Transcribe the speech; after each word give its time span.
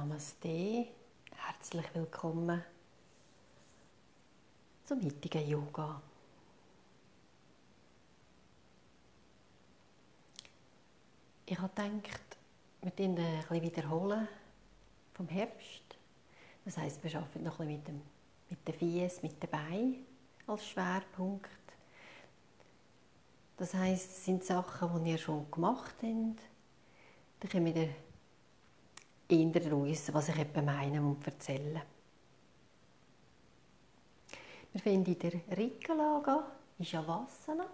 Namaste, 0.00 0.86
herzlich 1.36 1.84
willkommen 1.92 2.64
zum 4.86 5.04
heutigen 5.04 5.46
Yoga. 5.46 6.00
Ich 11.44 11.58
habe 11.58 11.68
gedacht, 11.74 12.38
wir 12.80 12.90
wiederholen 12.92 13.18
ein 13.18 13.36
bisschen 13.42 13.62
wiederholen 13.62 14.26
vom 15.12 15.28
Herbst. 15.28 15.82
Das 16.64 16.78
heisst, 16.78 17.04
wir 17.04 17.14
arbeiten 17.16 17.42
noch 17.42 17.60
ein 17.60 17.66
bisschen 17.66 17.76
mit, 17.76 17.88
dem, 17.88 18.02
mit 18.48 18.68
den 18.68 18.74
Fies, 18.76 19.22
mit 19.22 19.42
den 19.42 19.50
Beinen 19.50 20.06
als 20.46 20.66
Schwerpunkt. 20.66 21.50
Das 23.58 23.74
heisst, 23.74 24.12
es 24.12 24.24
sind 24.24 24.44
Sachen, 24.44 25.04
die 25.04 25.10
ihr 25.10 25.18
schon 25.18 25.50
gemacht 25.50 25.96
habt. 26.02 26.40
Dann 27.40 27.50
können 27.50 27.74
wir 27.74 27.94
eher 29.30 29.50
daraus, 29.50 30.12
was 30.12 30.28
ich 30.28 30.38
etwa 30.38 30.62
meine 30.62 31.00
und 31.00 31.24
erzählen. 31.26 31.80
Wir 34.72 34.80
finden 34.80 35.12
in 35.12 35.18
der 35.18 35.58
Rückenlage 35.58 36.30
an, 36.30 36.44
in 36.78 36.84
Shavasana. 36.84 37.66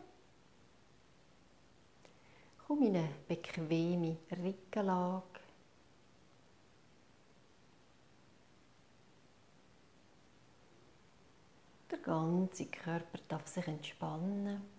Komm 2.67 2.83
in 2.83 2.97
eine 2.97 3.11
bequeme 3.29 4.17
Rückenlage. 4.31 5.41
Der 11.91 11.99
ganze 11.99 12.67
Körper 12.67 13.19
darf 13.29 13.47
sich 13.47 13.67
entspannen. 13.67 14.76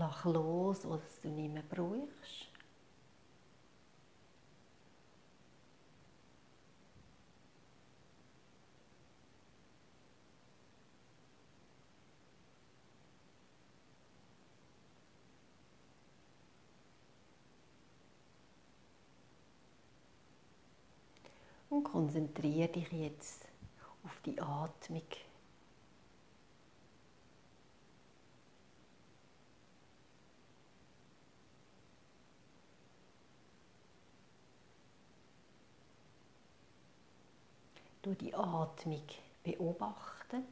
Lach 0.00 0.24
los, 0.24 0.88
was 0.88 1.20
du 1.20 1.28
nicht 1.28 1.52
mehr 1.52 1.62
brauchst. 1.62 2.48
Und 21.68 21.84
konzentriere 21.84 22.68
dich 22.68 22.90
jetzt 22.90 23.44
auf 24.02 24.18
die 24.24 24.40
Atmung. 24.40 25.02
Du 38.02 38.14
die 38.14 38.34
Atmung 38.34 39.02
beobachten. 39.42 40.42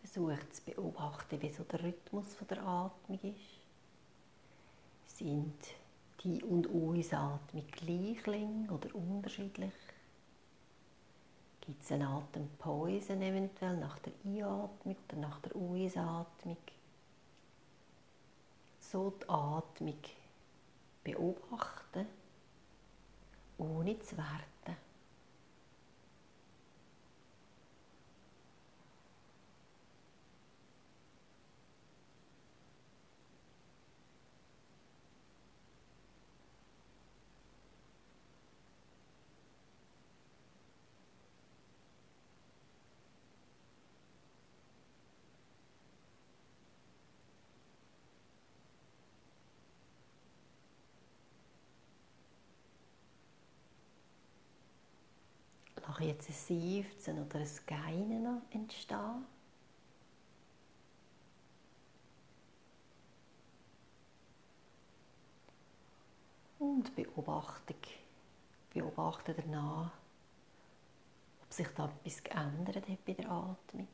Versucht 0.00 0.54
zu 0.54 0.62
beobachten, 0.62 1.40
wie 1.40 1.50
so 1.50 1.64
der 1.64 1.82
Rhythmus 1.82 2.36
der 2.48 2.62
Atmung 2.62 3.18
ist. 3.22 3.60
Sind 5.06 5.54
die 6.22 6.42
und 6.42 6.68
Ausatmung 6.68 7.66
gleich 7.68 8.26
lang 8.26 8.68
oder 8.70 8.94
unterschiedlich? 8.94 9.72
Gibt 11.66 11.82
es 11.82 11.90
eine 11.90 12.06
Atempause 12.06 13.14
eventuell 13.14 13.76
nach 13.76 13.98
der 13.98 14.12
Einatmung 14.24 14.96
oder 15.08 15.16
nach 15.16 15.40
der 15.40 15.56
Ausatmung? 15.56 16.56
So 18.78 19.12
die 19.20 19.28
Atmung 19.28 19.98
beobachten, 21.02 22.06
ohne 23.58 23.98
zu 23.98 24.16
werten. 24.16 24.85
Jetzt 56.16 56.50
ein 56.50 56.82
Seufzen 56.84 57.24
oder 57.24 57.38
ein 57.40 57.48
Geinen 57.66 58.42
entstehen. 58.50 59.26
Und 66.58 66.94
Beobachtung. 66.96 67.76
Beobachte 68.72 69.34
danach, 69.34 69.90
ob 71.42 71.52
sich 71.52 71.68
da 71.68 71.90
etwas 72.04 72.22
geändert 72.22 72.88
hat 72.88 73.04
bei 73.04 73.12
der 73.12 73.30
Atmung. 73.30 73.88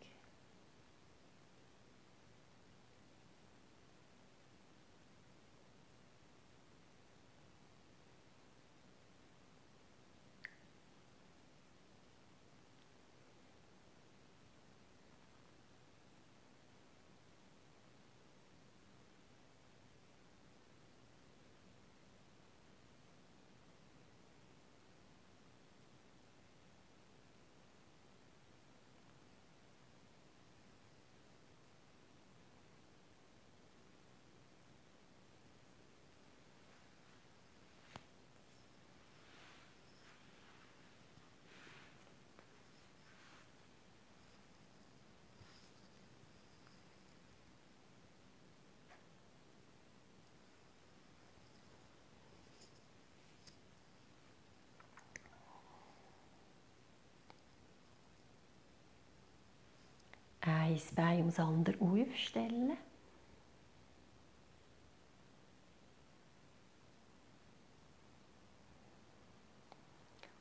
Ein 60.73 60.95
Bein 60.95 61.19
ums 61.19 61.39
andere 61.39 61.77
aufstellen. 61.81 62.77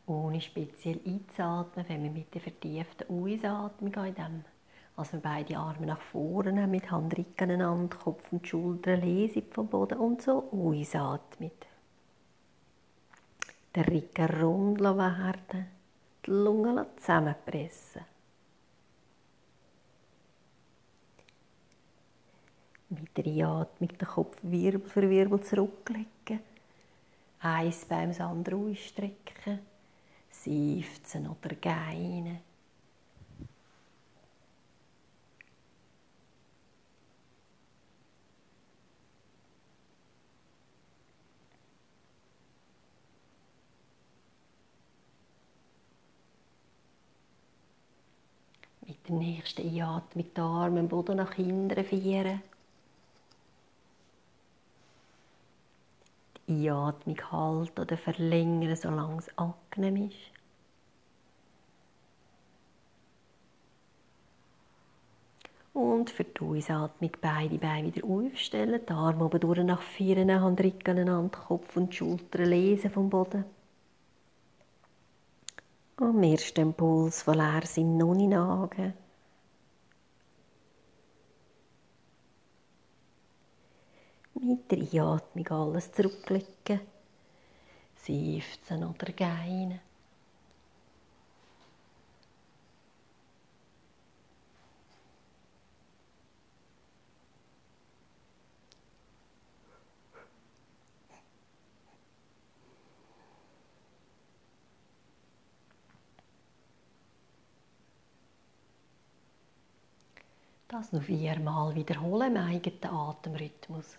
Ohne 0.08 0.42
speziell 0.42 1.00
einzuatmen, 1.06 1.86
wenn 1.88 2.04
wir 2.04 2.12
mit 2.12 2.34
der 2.34 2.42
vertieften 2.42 3.08
Ausatmung 3.10 3.94
in 3.94 4.16
dem, 4.16 4.44
also 4.98 5.14
wir 5.14 5.20
beide 5.22 5.58
Arme 5.58 5.86
nach 5.86 6.02
vorne 6.02 6.68
mit 6.68 6.92
Handrücken 6.92 7.52
aneinander, 7.52 7.96
Kopf 7.98 8.32
und 8.34 8.46
Schultern 8.46 9.02
lesen 9.02 9.44
vom 9.52 9.68
Boden 9.68 10.00
und 10.00 10.22
so 10.22 10.50
ausatmen. 10.52 11.52
Den 13.74 13.84
Rücken 13.86 14.42
rund 14.42 14.82
werden, 14.82 15.68
die 16.26 16.30
Lungen 16.30 16.86
zusammenpressen. 16.98 18.11
Mit 22.94 23.18
der 23.18 23.26
Einatmung 23.26 23.88
den 23.88 24.06
Kopf 24.06 24.38
Wirbel 24.42 24.90
für 24.90 25.10
Wirbel 25.10 25.40
zurücklegen. 25.42 26.42
Eins 27.40 27.86
beim 27.86 28.10
das 28.10 28.20
andere 28.20 28.58
ausstrecken. 28.58 29.60
Seufzen 30.30 31.30
oder 31.30 31.56
geinen. 31.56 32.40
Mit 48.86 49.08
der 49.08 49.16
nächsten 49.16 49.66
Einatmung 49.66 50.26
die 50.36 50.42
Arme 50.42 50.80
im 50.82 50.90
Boden 50.90 51.16
nach 51.16 51.36
hinten 51.36 51.86
vieren. 51.86 52.42
Einatmung 56.52 57.18
halten 57.32 57.82
oder 57.82 57.98
verlängern, 57.98 58.76
solange 58.76 59.18
es 59.18 59.38
angenehm 59.38 60.10
ist. 60.10 60.32
Und 65.74 66.10
für 66.10 66.26
die 66.26 66.42
Ausatmung 66.42 67.12
beide 67.22 67.58
Beine 67.58 67.94
wieder 67.94 68.06
aufstellen, 68.06 68.82
die 68.88 68.92
Arme 68.92 69.26
oben 69.26 69.40
durch 69.40 69.64
nach 69.64 69.82
vorne, 69.82 70.42
Handrücken 70.42 70.98
aneinander, 70.98 71.38
Kopf 71.38 71.78
und 71.78 71.96
Schultern 71.96 72.46
lesen 72.46 72.92
vom 72.92 73.10
Boden. 73.10 73.46
Am 75.98 76.24
ersten 76.24 76.62
Impuls 76.62 77.22
von 77.22 77.36
Leersinn 77.36 77.98
noch 77.98 78.16
nicht 78.16 78.30
nagen. 78.30 78.94
Mit 84.44 84.72
der 84.72 84.80
Einatmung 84.80 85.48
alles 85.50 85.92
zurücklegen, 85.92 86.80
seufzen 87.96 88.84
oder 88.84 89.14
geinen. 89.14 89.80
Das 110.68 110.92
noch 110.94 111.04
viermal 111.04 111.76
wiederholen 111.76 112.36
im 112.38 112.42
eigenen 112.42 112.86
Atemrhythmus. 112.92 113.98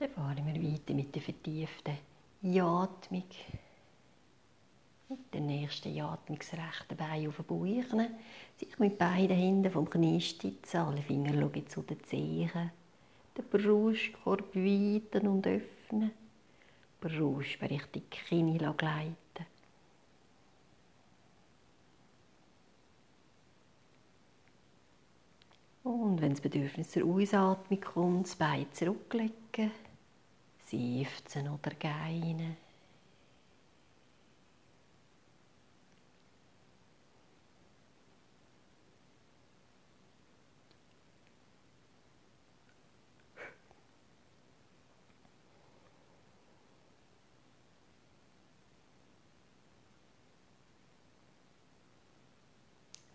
Dann 0.00 0.08
fahren 0.08 0.46
wir 0.46 0.72
weiter 0.72 0.94
mit 0.94 1.14
der 1.14 1.20
vertieften 1.20 1.98
Einatmung. 2.42 3.24
Und 5.10 5.34
den 5.34 5.44
nächsten 5.44 6.00
Atmungsrechten 6.00 6.96
Bein 6.96 7.28
auf 7.28 7.36
den 7.36 7.44
Bauch. 7.44 8.08
Sich 8.56 8.78
mit 8.78 8.96
beiden 8.96 9.36
Händen 9.36 9.70
vom 9.70 9.90
Knie 9.90 10.18
stützen, 10.22 10.78
alle 10.78 11.02
Finger 11.02 11.34
schauen 11.34 11.68
zu 11.68 11.82
den 11.82 12.02
Zehen. 12.04 12.70
Den 13.36 13.44
Brustkorb 13.50 14.54
weiten 14.54 15.26
und 15.26 15.46
öffnen. 15.46 16.12
Brust 17.02 17.60
richtig 17.60 18.10
Knie 18.10 18.56
gleiten. 18.56 19.14
Und 25.82 26.22
wenn 26.22 26.30
das 26.30 26.40
Bedürfnis 26.40 26.90
zur 26.90 27.04
Ausatmung 27.04 27.80
kommt, 27.82 28.26
das 28.26 28.36
Bein 28.36 28.66
zurücklegen, 28.72 29.72
seufzen 30.70 31.48
oder 31.48 31.74
geinen. 31.74 32.56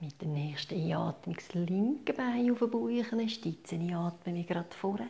Mit 0.02 0.22
der 0.22 0.28
nächsten 0.28 0.76
Einatmung 0.76 1.36
das 1.36 1.54
linke 1.54 2.14
Bein 2.14 2.52
auf 2.52 2.60
den 2.60 2.70
Bauch, 2.70 3.30
stützen 3.30 3.82
einatmen 3.82 4.36
wie 4.36 4.46
gerade 4.46 4.76
vorher. 4.76 5.10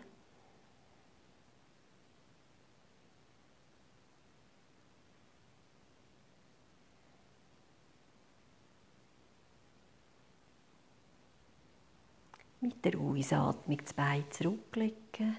Der 12.85 12.99
Ausatmung 12.99 13.79
das 13.83 13.93
Bein 13.93 14.23
zurücklegen, 14.29 15.37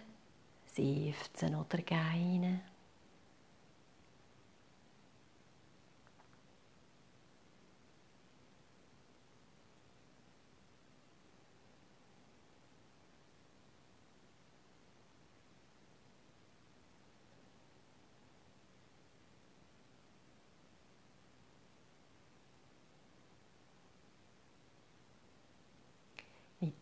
seufzen 0.66 1.54
oder 1.54 1.78
geinen. 1.82 2.60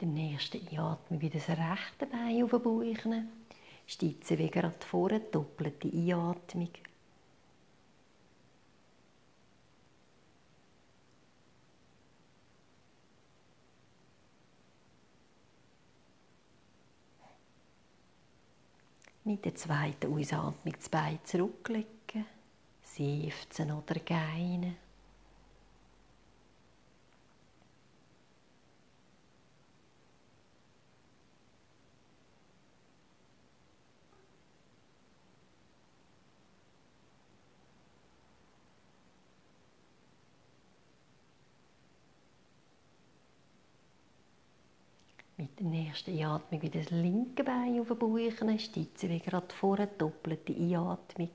Der 0.04 0.12
nächsten 0.12 0.68
Einatmung 0.68 1.18
wieder 1.18 1.38
das 1.38 1.48
rechte 1.48 2.04
Bein 2.04 2.42
auf 2.42 2.50
den 2.50 2.62
Bauch. 2.62 3.22
Stützen 3.86 4.36
wie 4.36 4.50
gerade 4.50 4.74
vorne, 4.80 5.20
doppelte 5.20 5.88
Einatmung. 5.88 6.68
Mit 19.24 19.42
der 19.46 19.54
zweiten 19.54 20.12
Ausatmung 20.12 20.74
das 20.76 20.90
Bein 20.90 21.18
zurücklegen, 21.24 22.26
seufzen 22.82 23.72
oder 23.72 23.98
geinen. 24.00 24.83
Nächsten 45.94 46.18
Einatmung 46.18 46.60
wieder 46.60 46.80
das 46.80 46.90
linke 46.90 47.44
Bein 47.44 47.78
auf 47.78 47.86
den 47.86 47.98
Bauch, 48.00 48.58
stützen 48.58 49.10
wie 49.10 49.20
gerade 49.20 49.54
vorher, 49.54 49.86
doppelte 49.86 50.52
Einatmung. 50.52 51.30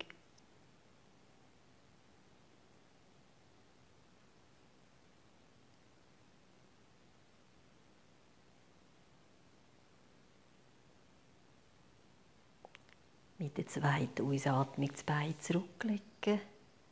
Mit 13.37 13.57
der 13.57 13.65
zweiten 13.65 14.27
Ausatmung 14.29 14.89
das 14.91 15.03
Bein 15.03 15.39
zurücklegen, 15.39 16.41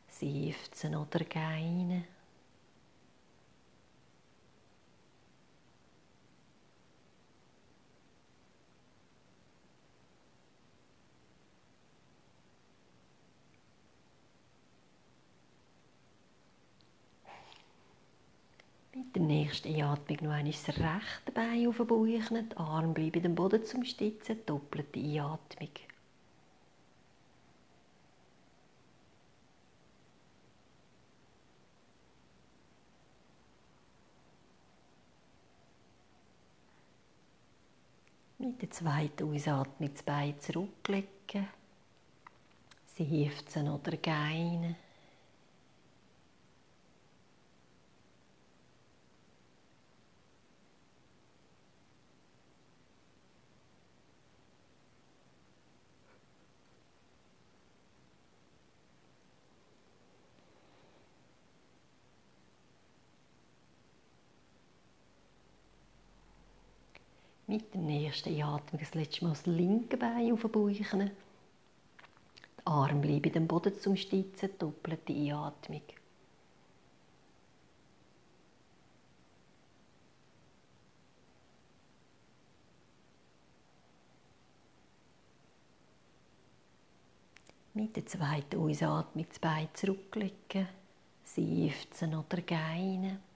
seufzen 0.07 0.95
oder 0.95 1.25
geinen. 1.25 2.05
Nächsten 19.27 19.73
Einatmung 19.73 20.17
noch 20.23 20.31
einmal 20.31 20.51
das 20.51 20.67
rechte 20.69 21.31
Bein 21.33 21.67
auf 21.67 21.77
den 21.77 21.87
Bauch, 21.87 22.05
die 22.05 22.57
Arme 22.57 22.93
bleiben 22.93 23.25
am 23.25 23.35
Boden 23.35 23.63
zum 23.63 23.83
Stützen, 23.83 24.39
doppelte 24.45 24.99
Einatmung. 24.99 25.69
Mit 38.39 38.61
der 38.61 38.71
zweiten 38.71 39.33
Ausatmung 39.33 39.93
das 39.93 40.03
Bein 40.03 40.39
zurücklegen, 40.39 41.47
seufzen 42.85 43.67
oder 43.69 43.97
geinen. 43.97 44.75
Mit 67.87 67.95
der 67.95 68.01
nächsten 68.01 68.35
Einatmung 68.35 68.81
das 68.81 68.95
letzte 68.95 69.23
Mal 69.23 69.29
das 69.29 69.45
linke 69.45 69.95
Bein 69.95 70.33
auf 70.33 70.41
den 70.41 70.51
Bauch. 70.51 70.69
Die 70.69 71.09
Arme 72.65 72.99
bleiben 72.99 73.37
am 73.37 73.47
Boden 73.47 73.79
zum 73.79 73.95
Stützen, 73.95 74.49
doppelte 74.59 75.13
Einatmung. 75.13 75.81
Mit 87.73 87.95
der 87.95 88.05
zweiten 88.05 88.59
Ausatmung 88.59 89.25
das 89.29 89.39
Bein 89.39 89.69
zurücklegen, 89.73 90.67
seufzen 91.23 92.15
oder 92.15 92.41
geinen. 92.41 93.26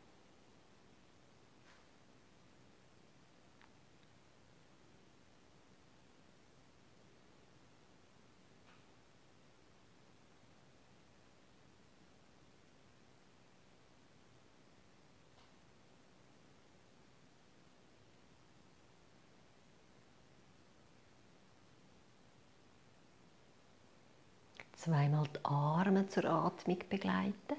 Zweimal 24.92 25.24
die 25.34 25.46
Arme 25.46 26.06
zur 26.08 26.26
Atmung 26.26 26.80
begleiten. 26.90 27.56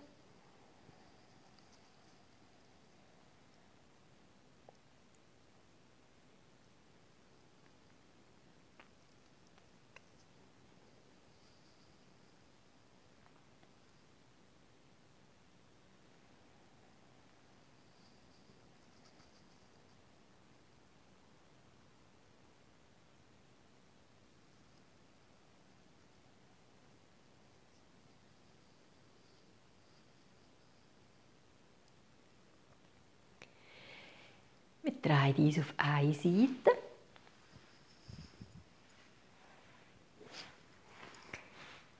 Dreht 35.02 35.38
uns 35.38 35.58
auf 35.58 35.74
eine 35.76 36.14
Seite. 36.14 36.78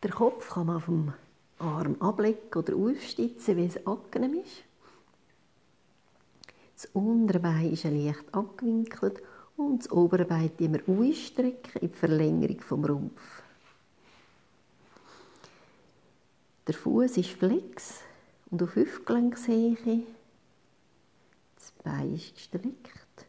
Der 0.02 0.10
Kopf 0.10 0.50
kann 0.50 0.66
man 0.66 0.76
auf 0.76 0.86
dem 0.86 1.12
Arm 1.58 1.96
ablegen 2.00 2.52
oder 2.54 2.74
aufstitzen, 2.74 3.56
wie 3.56 3.66
es 3.66 3.86
angenehm 3.86 4.42
ist. 4.42 4.64
Das 6.74 6.86
Unterbein 6.92 7.72
ist 7.72 7.84
leicht 7.84 8.24
abgewinkelt 8.32 9.22
und 9.56 9.80
das 9.80 9.92
Oberbein 9.92 10.50
immer 10.58 10.80
ausstrecken 10.86 11.80
in 11.80 11.92
die 11.92 11.96
Verlängerung 11.96 12.60
vom 12.60 12.84
Rumpf. 12.84 13.42
Der 16.66 16.74
Fuß 16.74 17.16
ist 17.18 17.30
flex 17.30 18.00
und 18.50 18.62
auf 18.62 18.74
Hüftgelenkshöhe. 18.74 20.02
Bein 21.82 22.14
ist 22.14 22.34
gestreckt. 22.34 23.26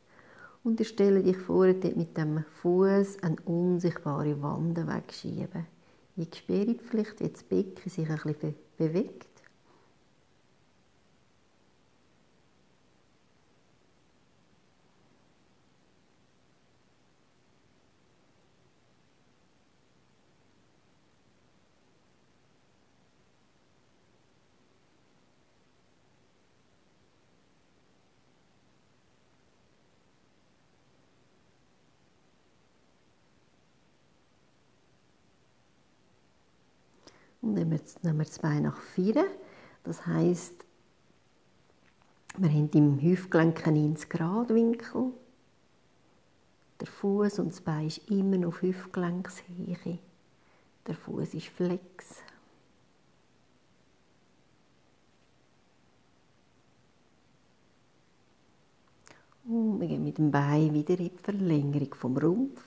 Und 0.64 0.80
ihr 0.80 0.86
stellt 0.86 1.26
euch 1.26 1.38
vor, 1.38 1.74
dort 1.74 1.98
mit 1.98 2.18
dem 2.18 2.46
Fuß 2.62 3.22
eine 3.22 3.36
unsichtbare 3.46 4.42
Wand 4.42 4.78
wegschieben. 4.88 5.66
Ihr 6.16 6.28
spürt 6.34 6.82
vielleicht, 6.82 7.20
wie 7.20 7.30
das 7.30 7.44
Becken 7.44 7.90
sich 7.90 8.10
ein 8.10 8.20
bisschen 8.24 8.56
bewegt. 8.78 9.33
Und 37.96 38.04
nehmen 38.04 38.04
wir, 38.04 38.12
nehmen 38.12 38.20
wir 38.20 38.26
zwei 38.26 38.60
nach 38.60 38.78
vorne. 38.78 39.26
Das 39.84 40.06
heisst, 40.06 40.66
wir 42.38 42.50
haben 42.50 42.70
im 42.74 43.02
Hüftgelenk 43.02 43.68
einen 43.68 43.90
90 43.90 44.10
Grad 44.10 44.50
Winkel. 44.50 45.12
Der 46.80 46.88
Fuß 46.88 47.40
und 47.40 47.52
das 47.52 47.62
Bein 47.62 47.88
ist 47.88 48.10
immer 48.10 48.48
auf 48.48 48.62
Hüftgelenkshöhe. 48.62 50.00
Der 50.88 50.96
Fuß 50.96 51.34
ist 51.34 51.48
flex. 51.48 52.24
Und 59.46 59.80
wir 59.80 59.88
gehen 59.88 60.04
mit 60.04 60.18
dem 60.18 60.32
Bein 60.32 60.74
wieder 60.74 60.98
in 60.98 61.10
die 61.10 61.22
Verlängerung 61.22 61.94
vom 61.94 62.18
Rumpf. 62.18 62.62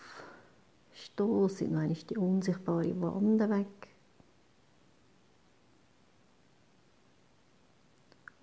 Stoßen 0.92 1.66
einmal 1.66 1.88
die 1.88 2.16
unsichtbare 2.16 3.00
Wand 3.00 3.40
weg. 3.40 3.95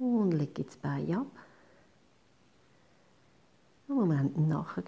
Und 0.03 0.33
lege 0.33 0.65
das 0.65 0.75
Bein 0.75 1.15
ab. 1.15 1.27
Einen 3.88 3.97
Moment 3.97 4.38
nachher 4.49 4.84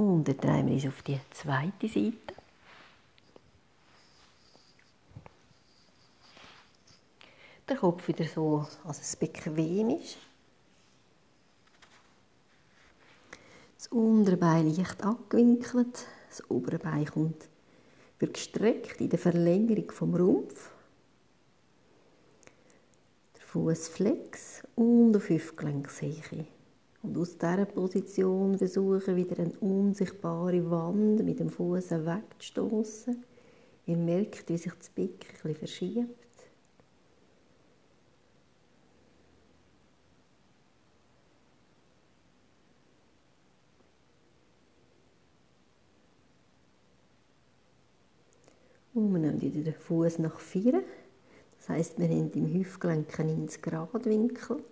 Und 0.00 0.26
dann 0.26 0.38
drehen 0.38 0.66
wir 0.66 0.72
uns 0.76 0.86
auf 0.86 1.02
die 1.02 1.20
zweite 1.30 1.86
Seite. 1.86 2.34
Der 7.68 7.76
Kopf 7.76 8.08
wieder 8.08 8.24
so, 8.24 8.66
als 8.84 9.02
es 9.02 9.16
bequem 9.16 9.90
ist. 9.90 10.16
Das 13.76 13.88
untere 13.88 14.38
Bein 14.38 14.74
leicht 14.74 15.02
abgewinkelt. 15.02 16.06
Das 16.30 16.48
obere 16.48 16.78
Bein 16.78 17.04
kommt 17.04 17.50
wird 18.18 18.32
gestreckt 18.32 19.02
in 19.02 19.10
der 19.10 19.18
Verlängerung 19.18 19.90
vom 19.90 20.14
Rumpf. 20.14 20.70
Der 23.36 23.42
Fuß 23.42 23.88
flex 23.88 24.62
und 24.76 25.14
auf 25.14 25.28
Hüftgelenkshöhe. 25.28 26.46
Und 27.02 27.16
aus 27.16 27.38
dieser 27.38 27.64
Position 27.64 28.58
versuchen, 28.58 29.16
wieder 29.16 29.38
eine 29.38 29.58
unsichtbare 29.60 30.70
Wand 30.70 31.24
mit 31.24 31.40
dem 31.40 31.48
Fuß 31.48 31.90
wegzustoßen. 31.92 33.24
Ihr 33.86 33.96
merkt, 33.96 34.48
wie 34.48 34.58
sich 34.58 34.72
das 34.72 34.90
Becken 34.90 35.30
bisschen 35.32 35.54
verschiebt. 35.56 36.20
Und 48.92 49.12
wir 49.12 49.18
nehmen 49.20 49.40
wieder 49.40 49.62
den 49.62 49.74
Fuß 49.74 50.18
nach 50.18 50.38
vorne. 50.38 50.82
Das 51.56 51.68
heisst, 51.70 51.98
wir 51.98 52.08
haben 52.08 52.30
im 52.32 52.52
Hüftgelenk 52.52 53.18
einen 53.18 53.38
90 53.38 53.62
Grad 53.62 54.04
Winkel. 54.04 54.62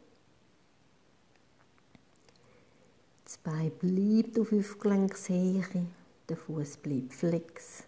Das 3.28 3.36
Bein 3.36 3.70
bleibt 3.72 4.38
auf 4.38 4.52
Hüftgelenkshöhe, 4.52 5.62
der 6.30 6.36
Fuß 6.38 6.78
bleibt 6.78 7.12
flex. 7.12 7.84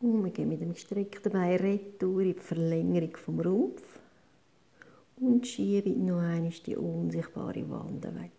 Und 0.00 0.24
wir 0.24 0.32
gehen 0.32 0.48
mit 0.48 0.60
dem 0.60 0.72
gestreckten 0.72 1.30
Bein 1.30 1.60
retour 1.60 2.22
in 2.22 2.34
die 2.34 2.40
Verlängerung 2.40 3.16
vom 3.16 3.38
Rumpf 3.38 4.00
und 5.20 5.46
schieben 5.46 6.04
noch 6.04 6.18
einmal 6.18 6.50
die 6.66 6.74
unsichtbare 6.74 7.70
Wand 7.70 8.02
weg. 8.02 8.32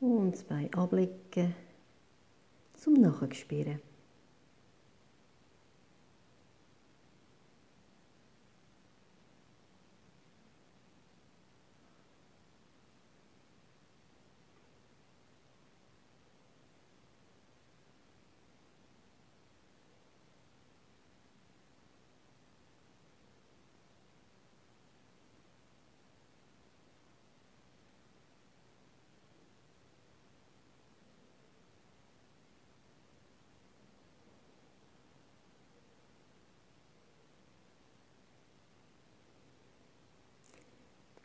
Und 0.00 0.27
zwei 0.38 0.70
ablegen 0.72 1.54
zum 2.74 2.94
Nachspüren. 2.94 3.87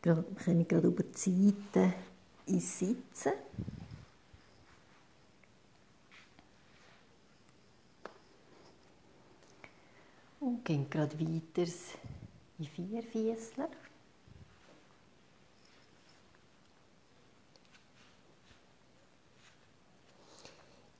Wir 0.04 0.22
kommen 0.44 0.68
gerade 0.68 0.88
über 0.88 1.02
die 1.02 1.16
Seite 1.72 1.94
ins 2.44 2.78
Sitzen. 2.78 3.32
Und 10.40 10.62
gehen 10.62 10.90
gerade 10.90 11.18
weiter 11.18 11.72
in 12.58 12.66
Vierfüßler. 12.66 13.70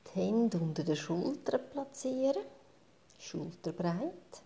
Die 0.07 0.19
Hände 0.19 0.57
unter 0.57 0.83
den 0.83 0.97
Schultern 0.97 1.61
platzieren, 1.71 2.43
schulterbreit. 3.19 4.43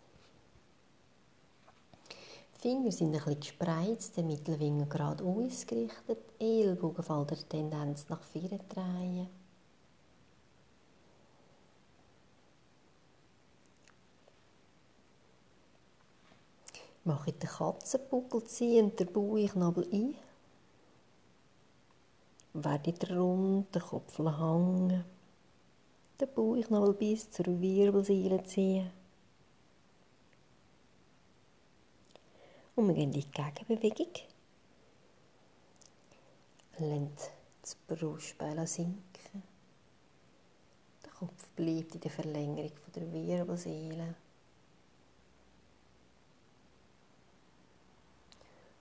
Die 2.59 2.71
Finger 2.71 2.90
sind 2.90 3.14
ein 3.14 3.23
bisschen 3.23 3.40
gespreizt, 3.40 4.16
der 4.16 4.25
Mittelfinger 4.25 4.87
gerade 4.87 5.23
ausgerichtet, 5.23 6.18
Ellbogen 6.40 7.05
fällt 7.05 7.31
der 7.31 7.49
Tendenz 7.49 8.09
nach 8.09 8.21
vorne 8.21 8.59
drehen. 8.68 9.29
Mache 17.05 17.33
den 17.33 17.49
Katzenbuckel 17.49 18.42
ziehen 18.42 18.87
und 18.87 18.99
den 18.99 19.12
Bauchnabel 19.12 19.88
ein. 19.92 20.16
Werde 22.55 23.16
rund, 23.16 23.73
den 23.73 23.83
Kopf 23.83 24.18
hängen. 24.18 25.05
Den 26.21 26.35
Bauchnabel 26.35 26.92
bis 26.92 27.31
zur 27.31 27.47
Wirbelsäule 27.61 28.42
ziehen. 28.42 28.97
Und 32.79 32.87
wir 32.87 32.95
gehen 32.95 33.12
in 33.12 33.21
die 33.21 33.29
Gegenbewegung. 33.29 34.12
Lenkt 36.79 37.33
das 37.61 37.75
Brustbein 37.75 38.64
sinken. 38.69 39.43
Der 41.05 41.11
Kopf 41.11 41.49
bleibt 41.57 41.97
in 41.97 42.01
der 42.01 42.11
Verlängerung 42.12 42.71
der 42.95 43.12
Wirbelsäule. 43.12 44.14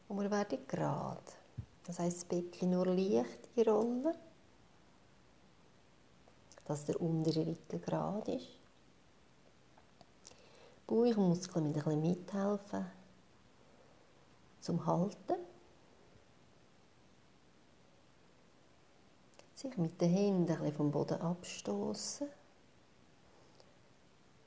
Und 0.07 0.21
wir 0.21 0.29
werden 0.29 0.59
gerade. 0.67 1.31
Das 1.85 1.97
heisst, 1.97 2.17
das 2.17 2.25
Becken 2.25 2.69
nur 2.69 2.85
leicht 2.85 3.49
in 3.55 3.67
Rollen, 3.67 4.13
dass 6.65 6.85
der 6.85 7.01
untere 7.01 7.47
Rücken 7.47 7.81
gerade 7.81 8.33
ist. 8.33 8.59
Bauchmuskeln 10.85 11.65
mit 11.65 11.77
ein 11.77 11.83
bisschen 11.83 12.01
mithelfen 12.01 12.96
zum 14.67 14.85
Halten. 14.85 15.35
Sich 19.55 19.77
mit 19.77 19.99
den 20.01 20.11
Händen 20.11 20.73
vom 20.73 20.91
Boden 20.91 21.21
abstoßen, 21.21 22.27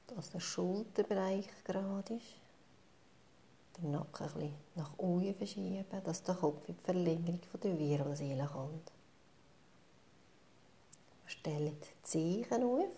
dass 0.09 0.31
der 0.31 0.41
Schulterbereich 0.41 1.49
gerade 1.65 2.15
ist. 2.15 2.37
Den 3.79 3.93
Nacken 3.93 4.27
ein 4.27 4.33
bisschen 4.35 4.55
nach 4.75 4.99
unten 4.99 5.35
verschieben, 5.35 5.87
dass 6.05 6.23
der 6.23 6.35
Kopf 6.35 6.69
in 6.69 6.77
die 6.77 6.85
Verlängerung 6.85 7.41
der 7.63 7.79
Wirbelsäule 7.79 8.47
kommt. 8.47 8.93
Stellen 11.25 11.79
die 11.81 12.03
Zehen 12.03 12.63
auf, 12.63 12.89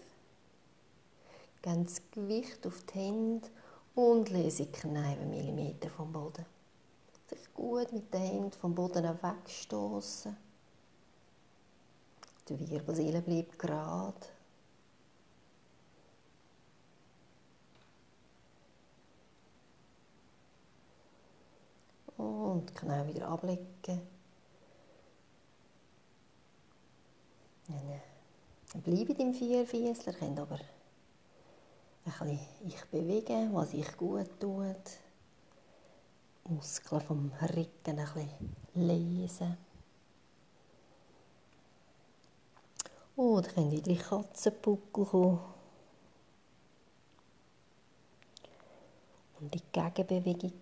geben 1.63 1.85
das 1.85 2.03
Gewicht 2.11 2.67
auf 2.67 2.83
die 2.93 2.99
Hände 2.99 3.49
und 3.95 4.29
lesen 4.29 4.67
die 4.67 4.73
Knie 4.73 5.17
Millimeter 5.25 5.89
vom 5.89 6.11
Boden 6.13 6.45
sich 7.33 7.55
gut 7.55 7.93
mit 7.93 8.13
den 8.13 8.21
Händen 8.21 8.53
vom 8.53 8.75
Boden 8.75 9.05
wegstoßen. 9.05 10.37
Die 12.49 12.71
Wirbelsäule 12.71 13.23
bleibt 13.23 13.59
gerade. 13.59 14.27
Und 22.17 22.75
genau 22.75 23.07
wieder 23.07 23.29
ablegen. 23.29 24.01
Bleibt 28.85 29.21
im 29.21 29.35
Vierfüßler, 29.35 30.13
könnt 30.15 30.41
aber 30.41 30.59
ein 32.05 32.13
bisschen 32.13 32.39
ich 32.65 32.85
bewegen, 32.87 33.55
was 33.55 33.73
ich 33.73 33.97
gut 33.97 34.29
tut. 34.41 35.02
Muskeln 36.45 37.01
vom 37.01 37.33
Rücken 37.41 37.67
ein 37.87 37.97
bisschen 37.97 38.57
lesen. 38.75 39.57
Oh, 43.15 43.41
dann 43.41 43.55
können 43.55 43.71
wieder 43.71 43.83
die 43.83 43.97
Katzenbuckel 43.97 45.05
kommen. 45.05 45.41
Und 49.41 49.55
die 49.55 49.63
Gegenbewegung. 49.73 50.61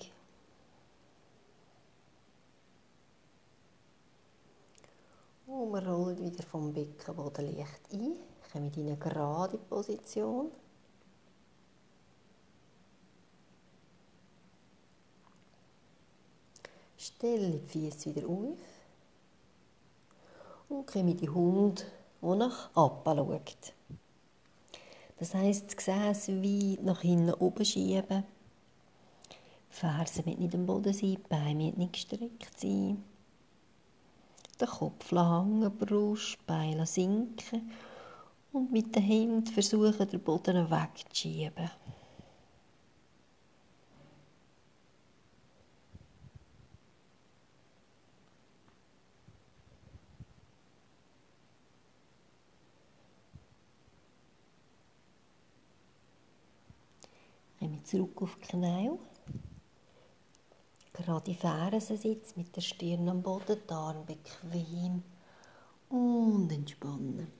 Und 5.46 5.72
wir 5.72 5.86
rollen 5.86 6.18
wieder 6.18 6.42
vom 6.44 6.72
Beckenboden 6.72 7.56
leicht 7.56 7.92
ein, 7.92 8.16
kommen 8.52 8.72
in 8.74 8.86
eine 8.86 8.96
gerade 8.96 9.58
Position. 9.58 10.50
Stelle 17.02 17.52
die 17.52 17.90
Füße 17.90 18.14
wieder 18.14 18.28
auf 18.28 18.58
und 20.68 20.86
komme 20.86 21.14
die 21.14 21.30
Hund, 21.30 21.86
der 22.20 22.34
nach 22.34 22.68
Appa 22.74 23.14
schaut. 23.16 23.72
Das 25.18 25.32
heisst, 25.32 25.68
das 25.68 25.76
Gesäß 25.76 26.28
weit 26.28 26.82
nach 26.82 27.00
hinten 27.00 27.32
oben 27.32 27.64
schieben. 27.64 28.24
Fersen 29.70 30.24
mit 30.26 30.40
nicht 30.40 30.54
am 30.54 30.66
Boden 30.66 30.92
sein, 30.92 31.12
die 31.12 31.18
Beine 31.26 31.64
mit 31.64 31.78
nicht 31.78 31.92
gestreckt 31.94 32.60
sein. 32.60 33.02
Den 34.60 34.68
Kopf 34.68 35.10
hängen, 35.10 35.74
Brust, 35.78 36.36
Beine 36.46 36.84
sinken 36.84 37.70
und 38.52 38.70
mit 38.72 38.94
den 38.94 39.02
Händen 39.02 39.46
versuchen, 39.46 40.06
den 40.06 40.20
Boden 40.20 40.70
wegzuschieben. 40.70 41.70
Kommen 57.60 57.79
zurück 57.90 58.22
auf 58.22 58.36
die 58.36 58.46
Knie. 58.46 58.90
Gerade 60.92 61.34
Fersen 61.34 61.96
sitzen 61.96 62.34
mit 62.36 62.54
der 62.54 62.60
Stirn 62.60 63.08
am 63.08 63.20
Boden, 63.20 63.56
die 63.68 63.72
Arme 63.72 64.04
bequem 64.06 65.02
und 65.88 66.52
entspannen. 66.52 67.39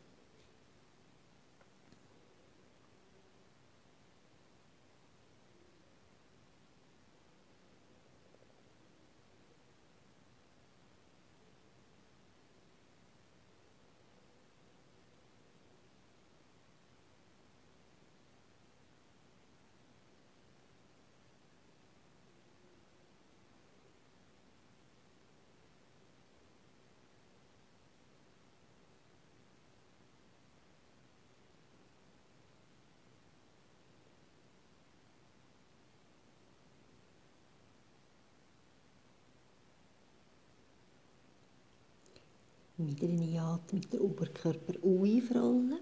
Wieder 42.91 43.07
einatmen 43.07 43.81
mit 43.81 43.93
der 43.93 44.01
Oberkörper 44.01 44.75
einrollen. 44.83 45.79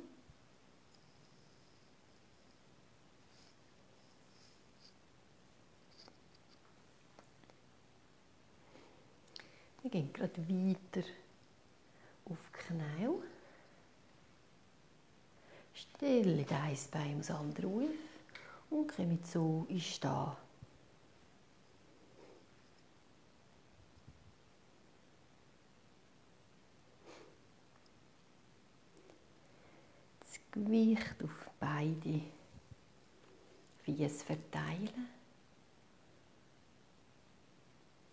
Wir 9.80 9.90
gehen 9.90 10.12
gerade 10.12 10.36
weiter 10.36 11.06
auf 12.26 12.36
die 12.52 12.58
Knie. 12.58 13.22
Stelle 15.72 16.44
ein 16.50 16.76
Bein 16.90 17.10
ums 17.12 17.30
andere 17.30 17.66
auf 17.68 17.88
und 18.68 18.88
kommen 18.88 19.18
so 19.24 19.64
in 19.70 19.80
Stehen. 19.80 20.36
Gewicht 30.50 31.22
auf 31.22 31.50
beide 31.60 32.22
Füße 33.84 34.24
verteilen. 34.24 35.08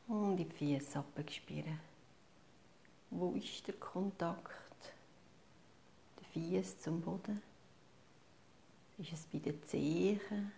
Und 0.08 0.38
die 0.38 0.46
Füße 0.46 1.00
abspüren. 1.00 1.80
Wo 3.10 3.32
ist 3.32 3.66
der 3.68 3.76
Kontakt 3.76 4.94
der 6.20 6.26
Füße 6.26 6.78
zum 6.80 7.02
Boden? 7.02 7.42
Ist 8.98 9.14
es 9.14 9.26
bei 9.26 9.40
den 9.40 9.64
Zehen 9.64 10.52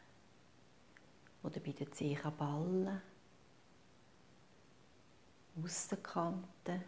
oder 1.44 1.60
bei 1.60 1.72
den 1.72 1.92
Zehenballen 1.94 3.02
Aussenkante, 5.64 6.84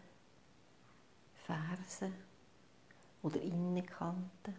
Fersen 1.44 2.14
oder 3.22 3.40
Innenkante. 3.40 4.54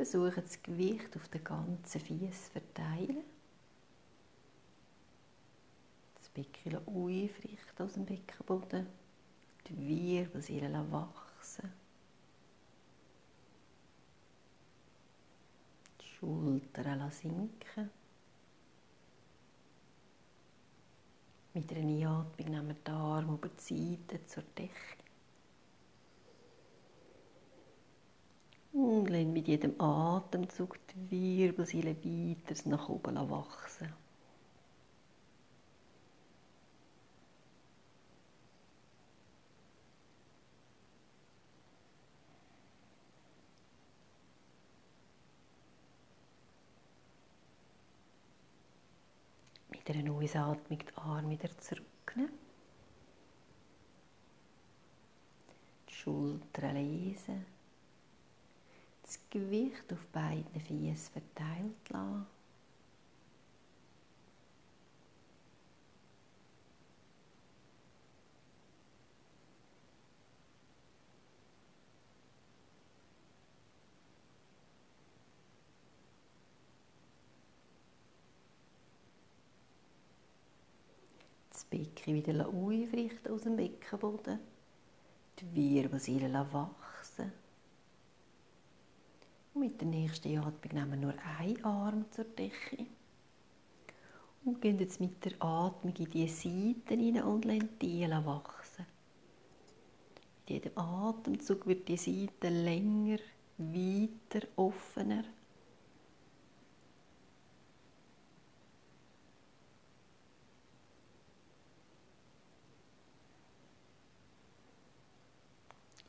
Versuche 0.00 0.40
das 0.40 0.62
Gewicht 0.62 1.14
auf 1.14 1.28
den 1.28 1.44
ganzen 1.44 2.00
Fies 2.00 2.46
zu 2.46 2.52
verteilen. 2.52 3.22
Das 6.14 6.30
Becken 6.30 6.76
aufrichten 6.86 7.84
aus 7.84 7.92
dem 7.92 8.06
Beckenboden. 8.06 8.86
Die 9.66 9.76
Wirbelsäule 9.76 10.90
wachsen. 10.90 11.70
Die 16.00 16.06
Schultern 16.06 17.10
sinken. 17.10 17.90
Mit 21.52 21.70
einer 21.72 21.80
Einatmung 21.80 22.50
nehmen 22.50 22.68
wir 22.68 22.74
die 22.74 22.90
Arme 22.90 23.34
über 23.34 23.50
die 23.50 23.96
Seite 23.98 24.24
zur 24.24 24.44
Decke. 24.56 24.99
Und 28.72 29.08
lass 29.10 29.26
mit 29.26 29.48
jedem 29.48 29.80
Atemzug 29.80 30.78
die 30.88 31.10
Wirbelsäule 31.10 31.96
weiter 32.04 32.68
nach 32.68 32.88
oben 32.88 33.16
wachsen. 33.28 33.92
Mit 49.70 49.90
einer 49.90 50.12
Ausatmung 50.12 50.78
die 50.78 50.96
Arme 50.96 51.30
wieder 51.30 51.50
zurücknehmen. 51.58 52.38
Schultern 55.88 56.76
lesen 56.76 57.44
das 59.10 59.18
Gewicht 59.28 59.92
auf 59.92 60.06
beiden 60.12 60.60
Füßen 60.60 61.12
verteilt 61.12 61.88
lassen. 61.88 62.26
Das 81.50 81.64
Becken 81.64 82.14
wieder 82.14 82.46
aufrichten 82.46 83.32
aus 83.32 83.42
dem 83.42 83.56
Beckenboden. 83.56 84.38
Die 85.40 85.54
Wirbelsäule 85.82 86.46
wachsen. 86.52 86.99
Und 89.52 89.62
mit 89.62 89.80
der 89.80 89.88
nächsten 89.88 90.28
Atmung 90.28 90.72
nehmen 90.72 90.90
wir 90.90 90.96
nur 90.98 91.14
einen 91.38 91.64
Arm 91.64 92.04
zur 92.10 92.24
Decke. 92.24 92.86
Und 94.44 94.60
gehen 94.60 94.78
jetzt 94.78 95.00
mit 95.00 95.24
der 95.24 95.32
Atmung 95.42 95.94
in 95.96 96.10
die 96.10 96.28
Seiten 96.28 96.98
hinein 96.98 97.24
und 97.24 97.46
die 97.82 98.08
wachsen. 98.08 98.86
Mit 100.38 100.50
jedem 100.50 100.78
Atemzug 100.78 101.66
wird 101.66 101.88
die 101.88 101.96
Seite 101.96 102.48
länger, 102.48 103.18
weiter, 103.58 104.46
offener. 104.56 105.24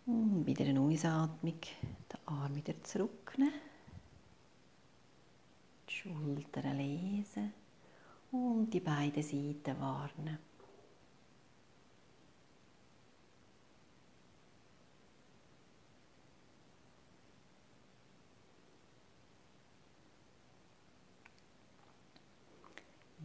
Und 0.05 0.45
wieder 0.45 0.65
eine 0.65 0.79
Ausatmung, 0.79 1.59
den 1.61 2.19
Arm 2.25 2.55
wieder 2.55 2.73
zurücknehmen. 2.83 3.53
Die 5.87 5.93
Schultern 5.93 6.77
lesen 6.77 7.53
und 8.31 8.71
die 8.71 8.79
beiden 8.79 9.21
Seiten 9.21 9.79
warnen. 9.79 10.39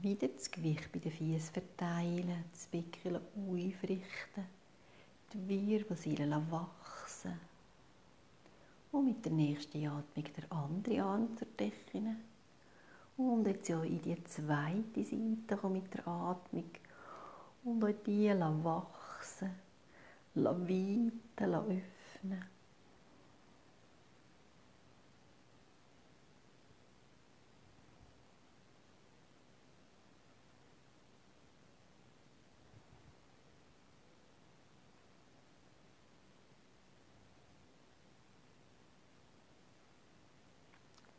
Wieder 0.03 0.29
das 0.29 0.51
Gewicht 0.51 0.93
bei 0.93 0.99
den 0.99 1.11
Füßen 1.11 1.53
verteilen, 1.53 2.45
das 2.53 2.67
Becken 2.67 3.17
aufrichten 3.17 4.45
die 5.37 5.66
Wirbelsäule 5.66 6.42
wachsen. 6.51 7.38
Und 8.92 9.05
mit 9.05 9.25
der 9.25 9.33
nächsten 9.33 9.87
Atmung 9.87 10.25
der 10.37 10.53
andere 10.53 11.03
Arm 11.03 11.37
zur 11.37 11.49
Decke. 11.59 12.16
Und 13.16 13.46
jetzt 13.46 13.68
ja 13.68 13.83
in 13.83 14.01
die 14.01 14.22
zweite 14.25 15.05
Seite 15.05 15.57
kommen 15.61 15.75
mit 15.75 15.94
der 15.94 16.07
Atmung. 16.09 16.70
Und 17.64 17.85
auch 17.85 18.05
die 18.07 18.29
wachsen, 18.31 19.51
weiten, 20.35 21.55
öffnen. 21.55 22.56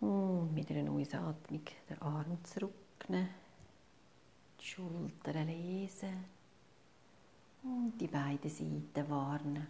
Mit 0.08 0.72
einer 0.72 0.92
Ausatmung 0.92 1.62
den 1.90 2.02
Arm 2.02 2.38
zurücknehmen, 2.44 3.30
die 4.60 4.66
Schultern 4.66 5.48
lesen 5.48 6.26
und 7.64 7.94
die 8.00 8.08
beiden 8.08 8.50
Seiten 8.50 9.10
warnen. 9.10 9.68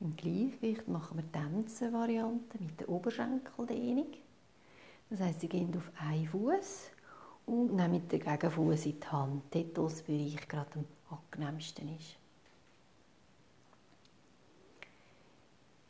Im 0.00 0.16
Gleichgewicht 0.28 0.86
machen 0.88 1.16
wir 1.16 1.32
Tänzen-Variante 1.32 2.58
mit 2.60 2.78
der 2.78 2.88
Oberschenkeldehnung. 2.90 4.08
Das 5.08 5.20
heisst, 5.20 5.40
Sie 5.40 5.48
gehen 5.48 5.74
auf 5.74 5.90
einen 6.06 6.28
Fuß 6.28 6.90
und 7.46 7.74
nehmen 7.74 8.06
den 8.08 8.20
Gegenfuß 8.20 8.86
in 8.86 9.00
die 9.00 9.06
Hand, 9.06 9.42
dort, 9.54 9.78
wo 9.78 9.84
das 9.84 10.02
Bereich 10.02 10.46
gerade 10.46 10.70
am 10.74 11.18
angenehmsten 11.32 11.96
ist. 11.96 12.18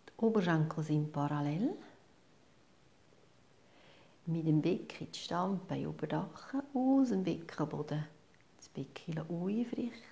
Die 0.06 0.24
Oberschenkel 0.24 0.84
sind 0.84 1.12
parallel. 1.12 1.74
Mit 4.26 4.46
dem 4.46 4.62
Becken 4.62 5.10
die 5.10 5.18
Standbeine 5.18 5.86
überdachen, 5.86 6.62
aus 6.74 7.08
dem 7.08 7.24
Beckenboden 7.24 8.04
das 8.56 8.68
Becken 8.68 9.18
aufrichten 9.18 10.07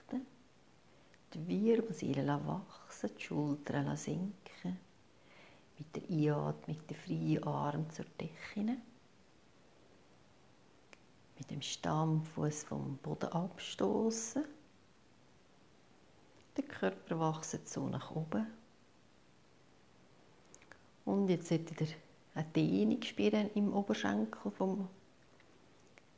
die 1.37 1.49
Wirbelsäule 1.49 2.41
wachsen, 2.47 3.11
die 3.19 3.23
Schultern 3.23 3.97
sinken. 3.97 4.79
Mit 5.79 5.95
der 5.95 6.03
Einatmung 6.09 6.79
den 6.87 6.97
freien 6.97 7.45
Arm 7.45 7.91
zur 7.91 8.07
Decke. 8.19 8.79
Mit 11.39 11.51
dem 11.51 11.61
Stammfuß 11.61 12.65
vom 12.65 12.97
Boden 13.03 13.31
abstoßen. 13.31 14.45
Der 16.57 16.65
Körper 16.65 17.21
wächst 17.21 17.69
so 17.69 17.87
nach 17.87 18.11
oben. 18.13 18.47
Und 21.05 21.29
jetzt 21.29 21.49
solltet 21.49 21.83
ihr 21.83 21.89
eine 22.35 22.47
Dehnung 22.57 23.03
spüren 23.03 23.51
im 23.55 23.75
Oberschenkel 23.75 24.51
von 24.51 24.89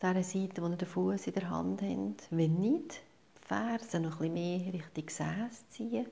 dieser 0.01 0.23
Seite, 0.23 0.63
wo 0.63 0.69
ihr 0.69 0.77
den 0.77 0.89
Fuß 0.89 1.27
in 1.27 1.33
der 1.35 1.51
Hand 1.51 1.83
habt. 1.83 2.29
Wenn 2.31 2.61
nicht, 2.61 3.03
Fersen 3.49 4.03
noch 4.03 4.21
ein 4.21 4.35
bisschen 4.35 4.63
mehr 4.63 4.73
Richtung 4.75 5.07
Gesäß 5.07 5.69
ziehen 5.71 6.07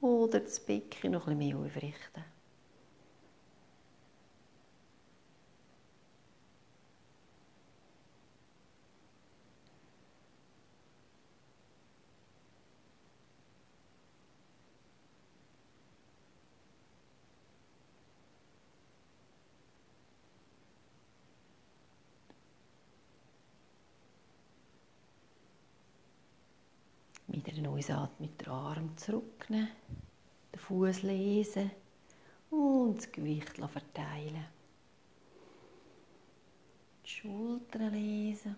oder 0.00 0.40
das 0.40 0.60
Becken 0.60 1.12
noch 1.12 1.26
ein 1.28 1.38
bisschen 1.38 1.58
mehr 1.60 1.66
aufrichten. 1.66 2.24
Einer 27.88 28.02
Ausatmung 28.02 28.28
mit 28.28 28.40
den 28.40 28.48
Arm 28.48 28.96
zurücknehmen, 28.96 29.68
den 30.52 30.58
Fuß 30.58 31.02
lesen 31.02 31.70
und 32.50 32.98
das 32.98 33.10
Gewicht 33.10 33.56
verteilen. 33.56 34.44
Die 37.04 37.10
Schultern 37.10 37.92
lesen. 37.92 38.54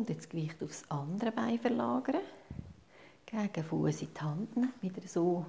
Und 0.00 0.08
jetzt 0.08 0.30
Gewicht 0.30 0.62
aufs 0.62 0.82
andere 0.88 1.30
Bein 1.30 1.58
verlagern. 1.58 2.22
Gegen 3.26 3.62
Fuß 3.62 4.00
in 4.00 4.08
die 4.14 4.20
Hand 4.22 4.56
nehmen. 4.56 4.72
Wieder 4.80 5.06
so 5.06 5.44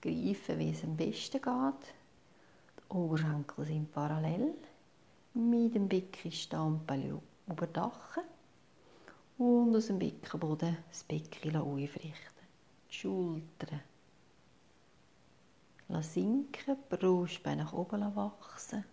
greifen, 0.00 0.58
wie 0.58 0.70
es 0.70 0.82
am 0.82 0.96
besten 0.96 1.42
geht. 1.42 1.94
Die 2.78 2.94
Oberschenkel 2.94 3.66
sind 3.66 3.92
parallel. 3.92 4.54
Mit 5.34 5.74
dem 5.74 5.88
Becken 5.88 6.32
Stampel 6.32 7.20
überdachen. 7.46 8.22
Und 9.36 9.76
aus 9.76 9.88
dem 9.88 9.98
Beckenboden 9.98 10.78
das 10.88 11.04
Becken 11.04 11.54
aufrichten. 11.54 12.46
Die 12.88 12.94
Schultern 12.94 13.80
sinken, 16.00 16.78
die 16.90 16.96
Brustbeine 16.96 17.64
nach 17.64 17.74
oben 17.74 18.16
wachsen 18.16 18.86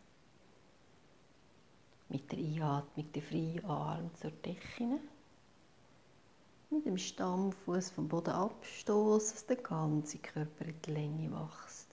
mit 2.12 2.32
der 2.32 2.40
Einatmung 2.40 3.12
den 3.12 3.22
freien 3.22 3.66
Arm 3.66 4.12
zur 4.16 4.32
Decke. 4.32 5.00
Mit 6.70 6.86
dem 6.86 6.98
Stammfuß 6.98 7.92
vom 7.92 8.08
Boden 8.08 8.32
abstoßen, 8.32 9.34
dass 9.34 9.46
der 9.46 9.58
ganze 9.58 10.18
Körper 10.20 10.66
in 10.66 10.82
die 10.86 10.92
Länge 10.92 11.32
wächst. 11.32 11.88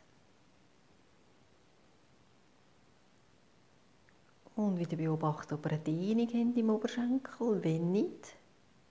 Und 4.57 4.78
wieder 4.78 4.96
beobachten, 4.96 5.54
ob 5.54 5.66
ihr 5.66 5.72
eine 5.72 5.81
Dehnung 5.81 6.48
habt 6.48 6.59
im 6.59 6.70
Oberschenkel. 6.70 7.62
Wenn 7.62 7.92
nicht, 7.92 8.37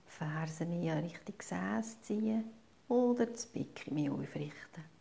Fersen 0.05 0.69
näher 0.69 1.03
Richtung 1.03 1.37
Gesäß 1.37 2.01
ziehen 2.01 2.45
oder 2.87 3.25
das 3.25 3.45
Becken 3.47 3.93
mehr 3.93 4.13
aufrichten. 4.13 4.96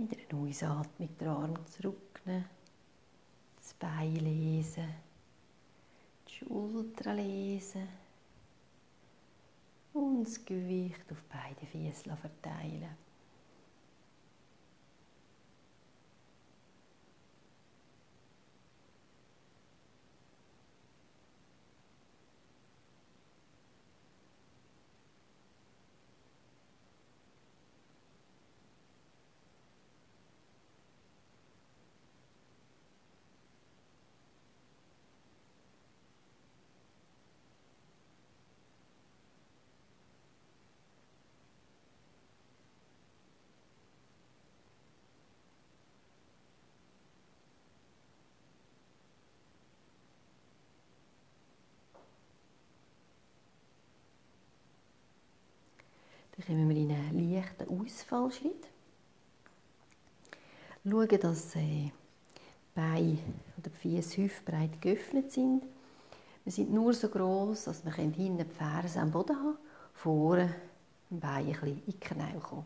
Mit 0.00 0.32
einer 0.32 0.40
Ausatmung 0.40 1.08
den 1.18 1.28
Arm 1.28 1.66
zurücknehmen, 1.66 2.46
das 3.58 3.74
Bein 3.74 4.14
lesen, 4.16 4.88
die 6.26 6.32
Schultern 6.32 7.16
lesen 7.18 7.86
und 9.92 10.24
das 10.24 10.42
Gewicht 10.42 11.04
auf 11.12 11.22
beide 11.28 11.66
Füße 11.66 12.16
verteilen. 12.16 12.88
Dann 56.46 56.56
kommen 56.56 56.68
wir 56.70 56.76
in 56.76 56.90
einen 56.90 57.18
leichten 57.50 57.80
Ausfallschritt. 57.80 58.68
Schauen, 60.84 61.20
dass 61.20 61.52
die 61.52 61.92
Beine 62.74 63.18
oder 63.58 63.70
die 63.70 64.00
Füße 64.00 64.22
hüftbreit 64.22 64.80
geöffnet 64.80 65.32
sind. 65.32 65.64
Wir 66.44 66.52
sind 66.52 66.72
nur 66.72 66.94
so 66.94 67.08
groß, 67.08 67.64
dass 67.64 67.84
wir 67.84 67.92
hinten 67.92 68.38
die 68.38 68.44
Ferse 68.44 69.00
am 69.00 69.10
Boden 69.10 69.36
haben, 69.36 69.58
vorne 69.92 70.54
im 71.10 71.20
Bein 71.20 71.48
in 71.48 71.82
die 71.86 72.00
Knie 72.00 72.38
kommen. 72.40 72.64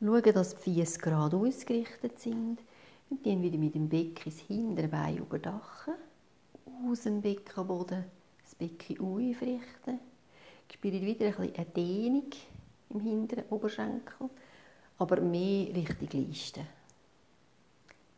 Schauen, 0.00 0.34
dass 0.34 0.56
die 0.56 0.74
Füße 0.74 0.98
gerade 0.98 1.36
ausgerichtet 1.36 2.18
sind. 2.18 2.58
Und 3.10 3.26
dann 3.26 3.42
wieder 3.42 3.58
mit 3.58 3.74
dem 3.74 3.88
Becken 3.88 4.24
das 4.24 4.38
Hinterbein 4.38 5.18
überdachen. 5.18 5.94
Aus 6.88 7.02
dem 7.02 7.20
Beckenboden 7.20 8.04
das 8.42 8.54
Becken 8.54 8.98
aufrichten 8.98 10.00
spüre 10.74 11.00
wieder 11.00 11.26
ein 11.26 11.36
bisschen 11.36 11.54
eine 11.54 11.66
Dehnung 11.66 12.30
im 12.90 13.00
hinteren 13.00 13.44
Oberschenkel, 13.50 14.28
aber 14.98 15.20
mehr 15.20 15.74
Richtung 15.74 16.08
Leiste. 16.12 16.66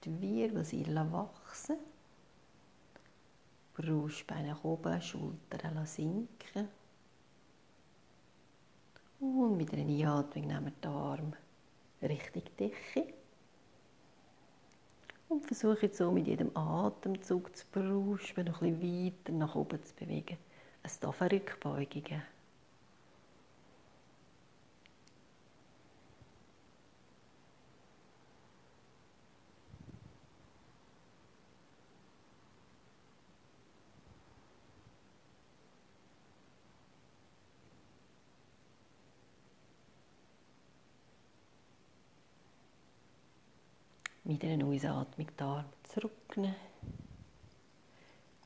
Die 0.02 0.20
Wirbelsäule 0.20 1.06
wachsen, 1.12 1.76
Brustbeine 3.74 4.48
nach 4.48 4.64
oben, 4.64 5.00
Schultern 5.02 5.84
sinken. 5.84 6.68
Und 9.20 9.56
mit 9.56 9.72
einer 9.72 9.82
Einatmung 9.82 10.46
nehmen 10.46 10.64
wir 10.66 10.72
den 10.82 10.90
Arm 10.90 11.32
Richtung 12.02 12.42
Decke. 12.58 13.12
Und 15.28 15.44
versuche 15.44 15.86
jetzt 15.86 15.98
so 15.98 16.10
mit 16.10 16.26
jedem 16.26 16.56
Atemzug 16.56 17.52
das 17.52 17.64
Brustbein 17.64 18.46
noch 18.46 18.62
ein 18.62 18.80
weiter 18.80 19.32
nach 19.32 19.56
oben 19.56 19.82
zu 19.82 19.94
bewegen. 19.94 20.38
Es 20.82 21.00
darf 21.00 21.20
eine 21.20 21.32
Rückbeugung 21.32 21.88
geben. 21.90 22.22
Mit 44.28 44.42
einer 44.42 44.66
Ausatmung 44.66 45.28
die 45.38 45.42
Arme 45.44 45.68
zurücknehmen. 45.84 46.56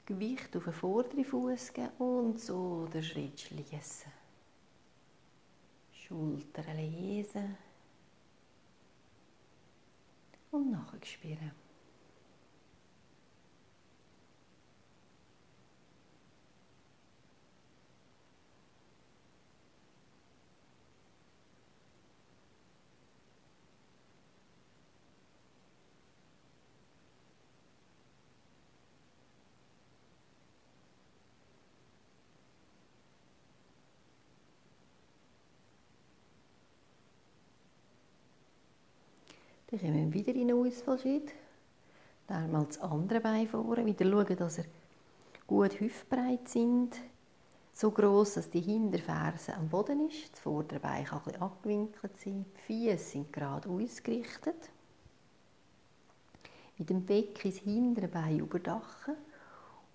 Gewicht 0.05 0.55
auf 0.55 0.65
den 0.65 0.75
vorderen 0.75 1.25
Fuß 1.25 1.73
geben 1.73 1.97
und 1.99 2.39
so 2.39 2.87
den 2.93 3.03
Schritt 3.03 3.41
schließen. 3.41 4.13
Schultern 5.95 6.77
lesen 6.77 7.57
und 10.51 10.71
nachher 10.71 11.01
Dann 39.71 39.81
kommen 39.81 40.13
wir 40.13 40.21
wieder 40.21 40.35
in 40.35 40.51
einen 40.51 40.67
Ausfallschritt. 40.67 41.33
Einmal 42.27 42.67
das 42.67 42.81
andere 42.81 43.21
Bein 43.21 43.47
vorne, 43.47 43.85
wieder 43.87 44.05
schauen, 44.05 44.37
dass 44.37 44.59
er 44.59 44.65
gut 45.47 45.81
hüftbreit 45.81 46.49
sind. 46.49 46.97
So 47.73 47.91
groß, 47.91 48.35
dass 48.35 48.51
die 48.51 48.61
Hinterferse 48.61 49.55
am 49.55 49.69
Boden 49.69 50.09
ist. 50.09 50.33
Das 50.33 50.41
vordere 50.41 50.81
Bein 50.81 51.05
kann 51.05 51.19
ein 51.19 51.25
bisschen 51.25 51.43
abgewinkelt 51.43 52.19
sein. 52.19 52.45
Die 52.45 52.61
Füße 52.61 52.99
sind 52.99 53.33
gerade 53.33 53.69
ausgerichtet. 53.69 54.71
Mit 56.77 56.91
dem 56.91 57.05
Becken 57.05 57.51
das 57.51 57.61
hintere 57.61 58.09
Bein 58.09 58.39
überdachen 58.39 59.15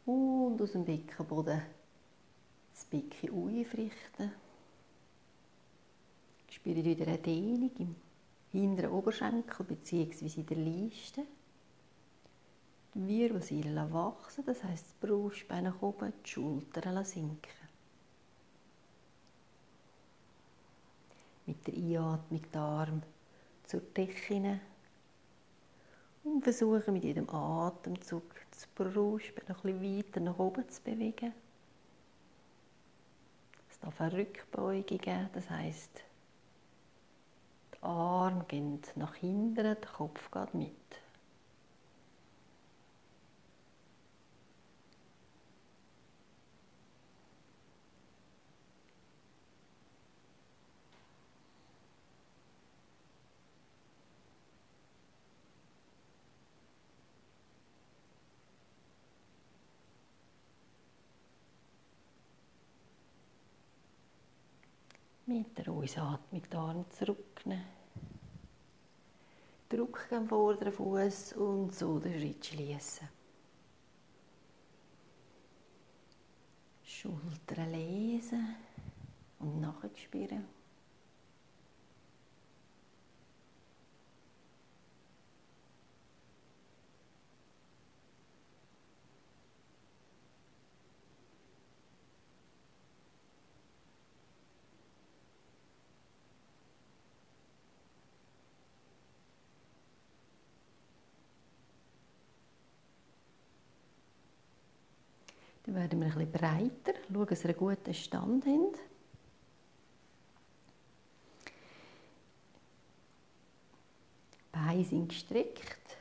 und 0.06 0.62
aus 0.62 0.72
dem 0.72 0.86
Beckenboden 0.86 1.62
das 2.74 2.86
Becken 2.86 3.32
aufrichten. 3.32 4.32
Spüre 6.50 6.84
wieder 6.84 7.08
eine 7.08 7.18
Dehnung 7.18 7.72
im 7.78 7.96
hinteren 8.60 8.92
Oberschenkel 8.92 9.66
bzw. 9.66 10.40
in 10.40 10.46
der 10.46 10.58
Leiste. 10.58 11.26
Die 12.94 13.08
Wirbelsäule 13.08 13.92
wachsen, 13.92 14.46
das 14.46 14.64
heisst, 14.64 14.86
das 14.86 14.94
Brustbein 14.94 15.66
nach 15.66 15.82
oben, 15.82 16.14
die 16.24 16.30
Schultern 16.30 17.04
sinken. 17.04 17.66
Mit 21.46 21.68
der 21.68 21.74
Einatmung 21.74 22.42
die 22.42 22.58
Arme 22.58 23.02
zur 23.66 23.82
Decke 23.82 24.60
und 26.24 26.44
versuchen 26.44 26.94
mit 26.94 27.04
jedem 27.04 27.30
Atemzug 27.30 28.24
das 28.50 28.66
Brustbein 28.68 29.46
noch 29.48 29.62
bisschen 29.62 29.82
weiter 29.82 30.20
nach 30.22 30.40
oben 30.40 30.68
zu 30.70 30.82
bewegen. 30.82 31.34
Es 33.70 33.80
darf 33.80 34.02
eine 34.02 34.14
Rückbeugung 34.14 34.98
geben, 34.98 35.30
das 35.34 35.50
heisst, 35.50 35.92
die 35.98 36.15
Arme 37.86 38.44
gehen 38.48 38.82
nach 38.96 39.16
hinten, 39.16 39.56
der 39.56 39.76
Kopf 39.76 40.32
geht 40.32 40.54
mit. 40.54 40.72
Mit 65.28 65.65
der 65.94 66.04
Ausatmung 66.04 66.42
die 66.52 66.56
Arme 66.56 66.86
zurücknehmen. 66.90 67.66
Druck 69.70 70.08
am 70.12 70.28
vorderen 70.28 70.72
Fuß 70.72 71.34
und 71.34 71.74
so 71.74 72.00
den 72.00 72.20
Schritt 72.20 72.46
schließen. 72.46 73.10
Schultern 76.84 77.72
lesen 77.72 78.56
und 79.40 79.60
nachspüren. 79.60 80.55
Werden 105.76 106.00
wir 106.00 106.08
ein 106.08 106.14
bisschen 106.14 106.32
breiter, 106.32 106.94
schauen, 107.12 107.28
dass 107.28 107.44
wir 107.44 107.50
einen 107.50 107.60
guten 107.60 107.94
Stand 107.94 108.46
haben. 108.46 108.74
Die 114.34 114.52
Beine 114.52 114.84
sind 114.84 115.10
gestreckt. 115.10 115.98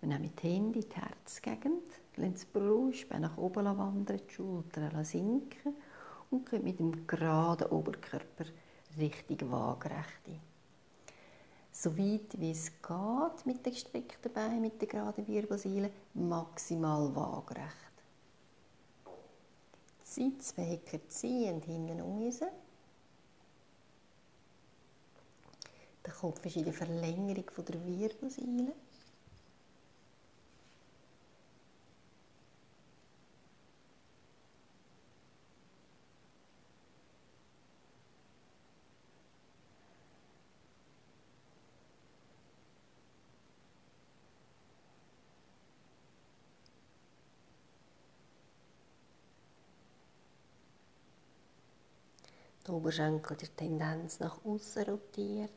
Wir 0.00 0.08
nehmen 0.08 0.32
die 0.34 0.48
Hände 0.48 0.80
in 0.80 0.88
die 0.88 0.96
Herzgegend, 0.96 1.82
lassen 2.16 2.32
das 2.32 2.44
Brustbein 2.44 3.22
nach 3.22 3.36
oben 3.36 3.64
wandern, 3.64 4.20
die 4.28 4.32
Schultern 4.32 5.04
sinken 5.04 5.76
und 6.30 6.48
gehen 6.48 6.64
mit 6.64 6.78
dem 6.78 7.06
geraden 7.06 7.68
Oberkörper 7.68 8.46
Richtung 8.98 9.50
Waagerechte 9.50 10.40
so 11.72 11.96
weit 11.96 12.38
wie 12.38 12.50
es 12.50 12.70
geht 12.70 13.46
mit 13.46 13.64
den 13.64 13.72
gestreckten 13.72 14.32
Beinen, 14.32 14.60
mit 14.60 14.80
der 14.80 14.88
geraden 14.88 15.26
Wirbelsäule, 15.26 15.90
maximal 16.14 17.14
waagerecht. 17.16 17.92
Sitzwecker 20.04 21.00
ziehen 21.08 21.62
hinten 21.62 22.00
raus. 22.00 22.40
Der 26.04 26.12
Kopf 26.12 26.44
ist 26.44 26.56
in 26.56 26.64
der 26.64 26.74
Verlängerung 26.74 27.44
der 27.66 27.86
Wirbelsäule. 27.86 28.72
Der 52.72 52.78
Oberschenkel 52.78 53.36
der 53.36 53.54
Tendenz 53.54 54.18
nach 54.18 54.42
außen 54.46 54.84
rotiert. 54.84 55.50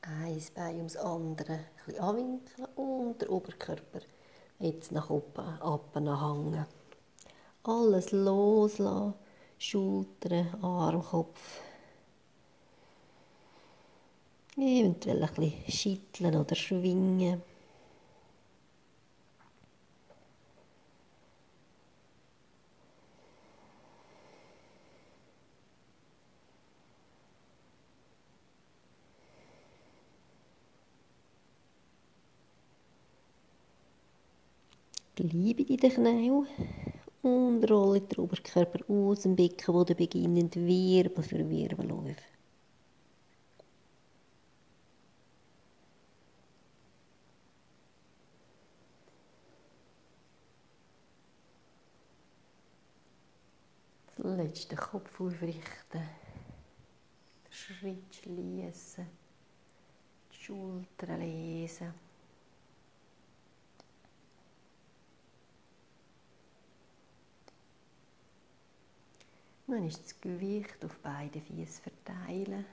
Ein 0.00 0.42
Bein 0.54 0.76
ums 0.76 0.96
andere 0.96 1.60
ein 1.86 1.98
anwinkeln 2.00 2.66
und 2.76 3.20
der 3.20 3.30
Oberkörper 3.30 4.00
jetzt 4.58 4.90
nach 4.92 5.10
oben 5.10 5.60
abhängen. 5.60 6.64
Alles 7.62 8.10
loslassen, 8.10 9.12
Schultern, 9.58 10.48
Arm, 10.62 11.02
Kopf. 11.02 11.60
Eventuell 14.56 15.22
ein 15.22 15.34
bisschen 15.34 15.72
schütteln 15.72 16.36
oder 16.36 16.54
schwingen. 16.54 17.42
Bleibe 35.16 35.62
in 35.62 35.76
den 35.78 35.90
Knien 35.90 36.46
und 37.22 37.70
rolle 37.70 38.00
den 38.00 38.18
Oberkörper 38.18 38.80
aus 38.88 39.22
dem 39.22 39.34
Beckenboden 39.34 39.96
beginnend 39.96 40.54
Wirbel 40.56 41.24
für 41.24 41.48
Wirbel 41.48 41.90
auf. 41.92 42.33
Den 54.24 54.78
Kopf 54.78 55.20
aufrichten, 55.20 56.00
den 56.00 57.52
Schritt 57.52 58.14
schließen, 58.14 59.06
die 60.32 60.36
Schultern 60.36 61.20
lesen. 61.20 61.92
Nun 69.66 69.86
ist 69.86 70.02
das 70.02 70.18
Gewicht 70.18 70.82
auf 70.82 70.98
beide 71.02 71.42
Füße 71.42 71.82
verteilen. 71.82 72.64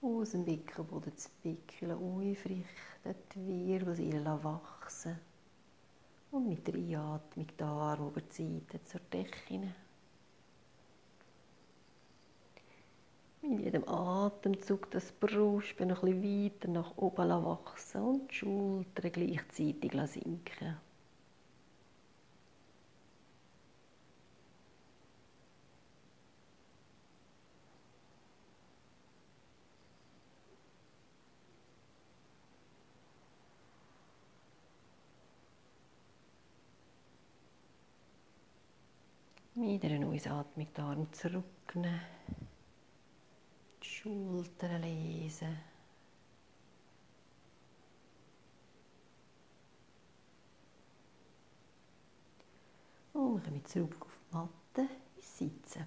Aus 0.00 0.30
dem 0.30 0.46
Beckenboden 0.46 1.12
das 1.14 1.28
Becken 1.42 1.92
aufrichten, 1.92 2.64
die 3.34 3.66
Wirbelsäule 3.66 4.42
wachsen 4.42 5.20
und 6.30 6.48
mit 6.48 6.66
der 6.66 6.74
Einatmung 6.74 7.46
die 7.58 7.62
Arme 7.62 8.08
über 8.08 8.20
die 8.20 8.32
Seite 8.32 8.84
zur 8.84 9.00
Decke. 9.12 9.72
Mit 13.42 13.60
jedem 13.60 13.88
Atemzug 13.88 14.90
das 14.90 15.12
Brustbein 15.12 15.88
noch 15.88 16.02
ein 16.02 16.22
weiter 16.22 16.68
nach 16.68 16.96
oben 16.96 17.28
wachsen 17.28 18.02
und 18.02 18.30
die 18.30 18.34
Schultern 18.34 19.12
gleichzeitig 19.12 19.92
sinken. 20.10 20.76
Wieder 39.66 39.88
eine 39.88 40.06
Ausatmung, 40.06 40.68
die 40.72 40.80
Arme 40.80 41.10
zurücknehmen, 41.10 42.00
die 43.82 43.88
Schultern 43.88 44.80
lesen. 44.80 45.58
Und 53.12 53.42
wir 53.42 53.42
kommen 53.42 53.64
zurück 53.64 54.06
auf 54.06 54.12
die 54.30 54.36
Matte 54.36 54.92
ins 55.16 55.38
Sitzen. 55.38 55.84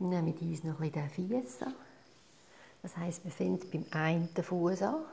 Wir 0.00 0.08
nehmen 0.08 0.36
uns 0.36 0.64
noch 0.64 0.80
ein 0.80 0.90
bisschen 0.90 0.92
den 0.92 1.40
Fies 1.40 1.62
an. 1.62 1.74
Das 2.84 2.98
heisst, 2.98 3.24
wir 3.24 3.30
fangen 3.30 3.58
beim 3.72 3.86
einen 3.92 4.28
Fuß 4.28 4.82
an 4.82 5.06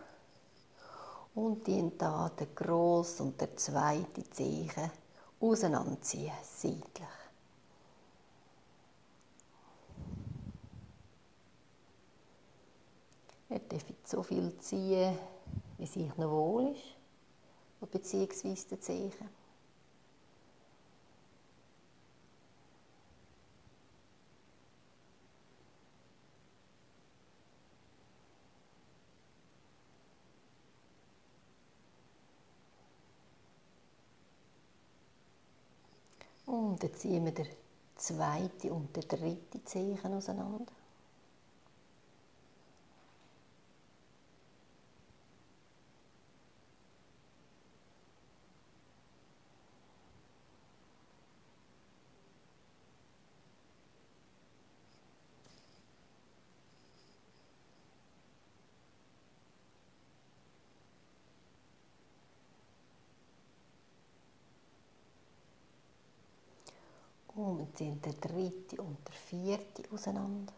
und 1.35 1.65
die 1.65 1.89
da 1.97 2.29
den 2.37 2.53
grossen 2.53 3.27
und 3.27 3.39
der 3.39 3.55
zweite 3.55 4.29
Zehen 4.29 4.91
auseinanderziehen, 5.39 6.33
seitlich. 6.43 7.07
Ihr 13.49 13.59
dürft 13.59 14.05
so 14.05 14.21
viel 14.21 14.53
ziehen, 14.57 15.17
wie 15.77 15.83
es 15.85 15.95
euch 15.95 16.17
noch 16.17 16.29
wohl 16.29 16.75
ist, 16.75 17.89
beziehungsweise 17.89 18.67
den 18.67 18.81
Zehen. 18.81 19.13
Und 36.51 36.70
dann 36.81 36.93
ziehen 36.95 37.25
wir 37.25 37.31
den 37.31 37.47
zweiten 37.95 38.71
und 38.71 38.95
den 38.95 39.07
dritten 39.07 39.65
Zehen 39.65 39.99
auseinander. 40.13 40.65
Und 67.35 67.70
ziehen 67.81 67.99
der 68.03 68.13
dritte 68.13 68.79
und 68.79 68.97
der 69.07 69.13
vierte 69.15 69.83
auseinander. 69.91 70.53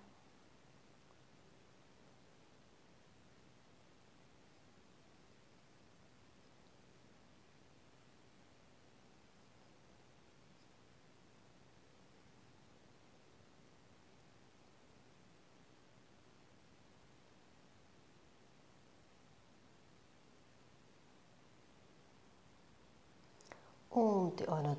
Und 23.91 24.47
auch 24.47 24.61
noch 24.63 24.75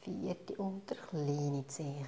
vierte 0.00 0.54
unter 0.56 0.94
kleine 0.94 1.66
Zehen. 1.66 2.06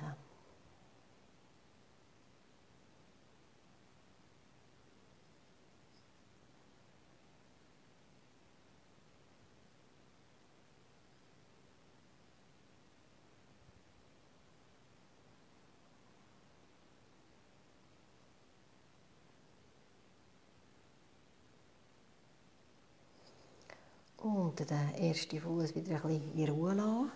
Und 24.19 24.61
den 24.61 24.95
ersten 24.95 25.41
Fuß 25.41 25.75
wieder 25.75 25.97
ein 25.97 26.03
bisschen 26.03 26.39
in 26.39 26.49
Ruhe 26.49 26.75
lassen. 26.75 27.11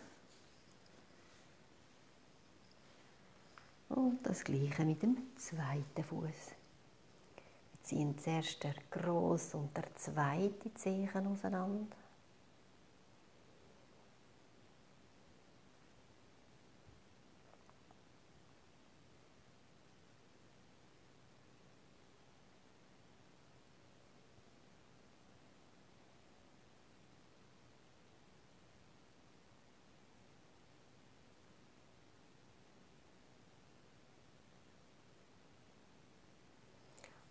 Und 4.06 4.24
das 4.24 4.44
gleiche 4.44 4.84
mit 4.84 5.02
dem 5.02 5.16
zweiten 5.34 6.04
Fuß. 6.04 6.22
Wir 6.22 7.82
ziehen 7.82 8.16
zuerst 8.16 8.62
der 8.62 8.76
grosse 8.88 9.56
und 9.56 9.76
der 9.76 9.92
zweite 9.96 10.72
Zehen 10.74 11.26
auseinander. 11.26 11.96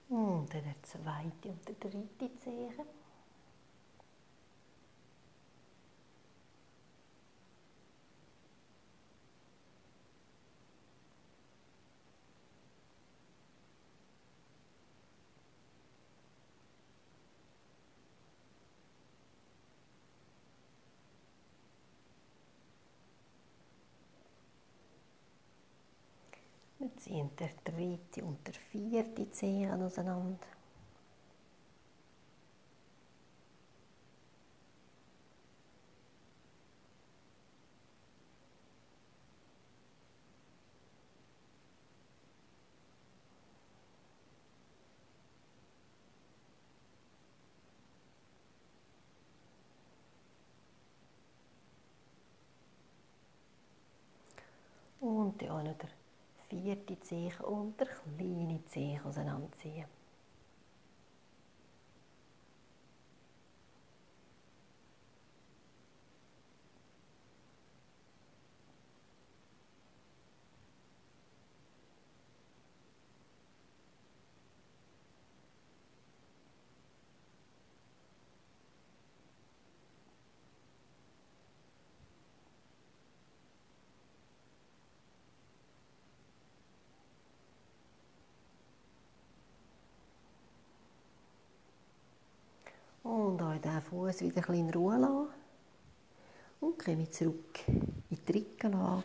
Und 0.08 0.54
dann 0.54 0.64
der 0.64 0.75
zweite 0.86 1.50
und 1.50 1.68
der 1.68 1.76
dritte 1.76 2.38
Zehen. 2.38 2.74
Wir 26.78 26.96
ziehen 26.98 27.30
der 27.40 27.50
dritte 27.64 28.24
und 28.24 28.46
der 28.46 28.54
vierte 28.54 29.32
Zehen 29.32 29.82
auseinander. 29.82 30.55
Auch 55.26 55.64
noch 55.64 55.76
der 55.78 55.90
vierte 56.50 57.00
Zehen 57.00 57.34
und 57.42 57.80
der 57.80 57.88
kleine 57.88 58.64
Zehen 58.66 59.02
auseinanderziehen. 59.04 59.86
Auch 93.56 93.62
diesen 93.62 93.82
Fuß 93.82 94.22
wieder 94.22 94.36
ein 94.36 94.42
bisschen 94.42 94.56
in 94.56 94.74
Ruhe 94.74 94.98
lassen. 94.98 95.28
Und 96.62 96.80
komme 96.84 97.10
zurück 97.10 97.60
in 97.68 98.20
die 98.28 98.32
Rückenlage. 98.32 99.04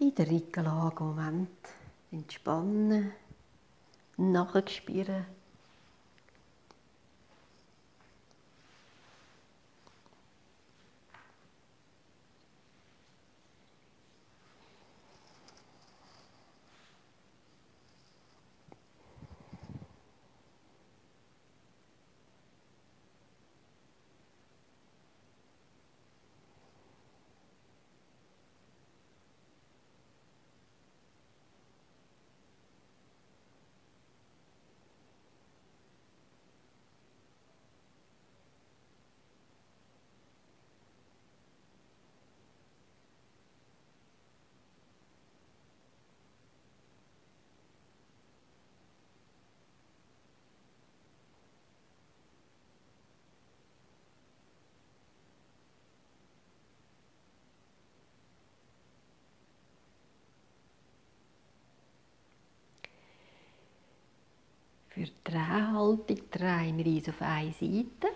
in 0.00 0.14
der 0.14 0.30
Rückenlage 0.30 1.04
Moment 1.04 1.50
entspannen, 2.10 3.12
nachspüren. 4.16 5.26
Für 65.00 65.06
die 65.06 65.12
Drehhaltung 65.24 66.30
drehen 66.30 66.76
wir 66.76 66.84
uns 66.84 67.08
auf 67.08 67.22
eine 67.22 67.52
Seite. 67.52 68.08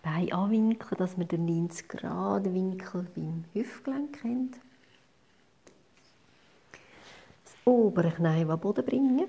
Beine 0.00 0.32
anwinkeln, 0.32 0.96
dass 0.96 1.18
wir 1.18 1.24
den 1.24 1.46
90 1.46 1.88
Grad 1.88 2.44
Winkel 2.44 3.08
beim 3.16 3.46
Hüftgelenk 3.52 4.22
haben. 4.22 4.52
Das 7.44 7.56
obere 7.64 8.12
Knie 8.12 8.44
auf 8.44 8.60
Boden 8.60 8.86
bringen. 8.86 9.28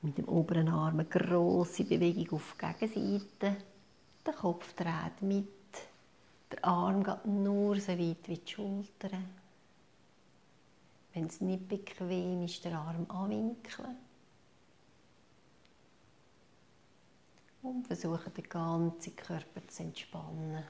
Mit 0.00 0.16
dem 0.16 0.26
oberen 0.26 0.68
Arm 0.68 1.00
eine 1.00 1.04
grosse 1.04 1.84
Bewegung 1.84 2.38
auf 2.38 2.56
die 2.58 2.86
Gegenseite. 2.86 3.56
Der 4.24 4.32
Kopf 4.32 4.72
dreht 4.72 5.20
mit. 5.20 5.48
Der 6.50 6.64
Arm 6.64 7.04
geht 7.04 7.26
nur 7.26 7.78
so 7.78 7.92
weit 7.92 8.26
wie 8.26 8.38
die 8.38 8.50
Schultern. 8.50 9.39
Wenn 11.12 11.26
es 11.26 11.40
nicht 11.40 11.68
bequem 11.68 12.44
ist, 12.44 12.64
den 12.64 12.74
Arm 12.74 13.06
anwinkeln. 13.10 13.96
Und 17.62 17.86
versuchen, 17.86 18.32
den 18.32 18.48
ganzen 18.48 19.16
Körper 19.16 19.66
zu 19.68 19.82
entspannen. 19.82 20.64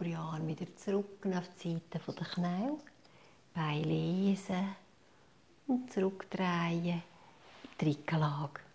Der 0.00 0.06
obere 0.06 0.18
Arm 0.18 0.46
wieder 0.46 0.66
zurück 0.76 1.26
auf 1.26 1.48
die 1.62 1.72
Seite 1.72 2.12
der 2.12 2.26
Knie. 2.26 2.78
Beine 3.54 3.82
lesen 3.82 4.76
und 5.66 5.92
zurückdrehen 5.92 6.84
in 6.84 7.02
die 7.80 7.84
Rückenlage. 7.86 8.67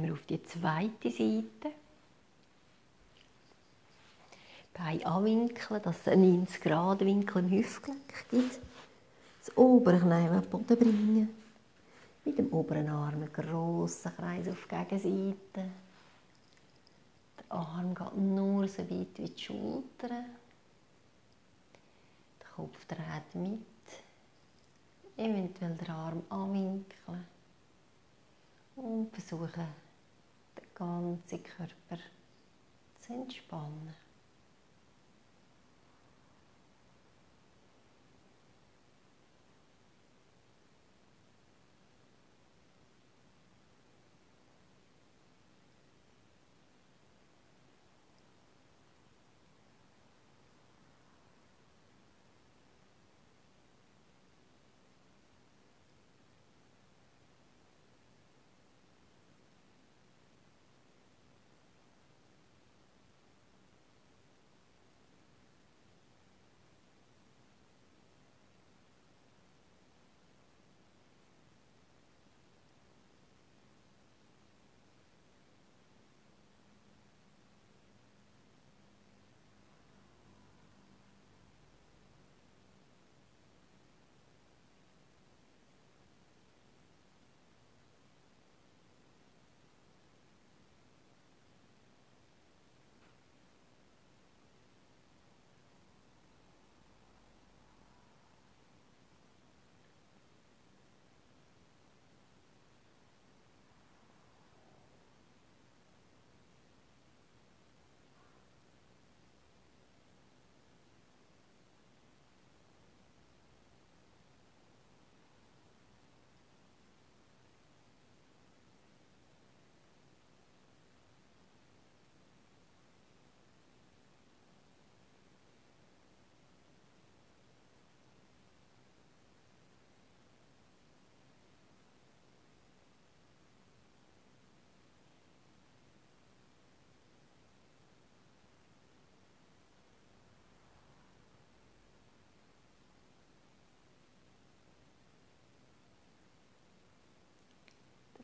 Drehen 0.00 0.02
wir 0.02 0.12
auf 0.12 0.26
die 0.26 0.42
zweite 0.42 1.10
Seite. 1.10 1.74
Beine 4.72 5.06
anwinkeln, 5.06 5.82
dass 5.82 6.00
es 6.00 6.08
einen 6.08 6.38
90 6.38 6.60
Grad 6.60 7.00
Winkel 7.00 7.44
im 7.44 7.50
Hüftgelenk 7.50 8.30
gibt. 8.30 8.60
Das 9.40 9.56
obere 9.56 9.98
Knie 9.98 10.28
auf 10.28 10.48
den 10.48 10.50
Boden 10.50 10.78
bringen. 10.78 11.28
Mit 12.24 12.38
dem 12.38 12.52
oberen 12.52 12.88
Arm 12.88 13.14
einen 13.14 13.32
grossen 13.32 14.14
Kreis 14.14 14.48
auf 14.48 14.66
die 14.70 14.76
Gegenseite. 14.76 15.70
Der 17.38 17.56
Arm 17.56 17.94
geht 17.94 18.16
nur 18.16 18.68
so 18.68 18.82
weit 18.82 19.18
wie 19.18 19.26
die 19.26 19.42
Schultern. 19.42 20.24
Der 22.40 22.48
Kopf 22.54 22.84
dreht 22.86 23.34
mit. 23.34 23.60
Eventuell 25.16 25.74
den 25.74 25.90
Arm 25.90 26.22
anwinkeln 26.30 27.26
Und 28.76 29.10
versuchen, 29.12 29.89
ganzen 30.80 31.42
Körper 31.42 31.98
zu 33.00 33.12
entspannen. 33.12 33.94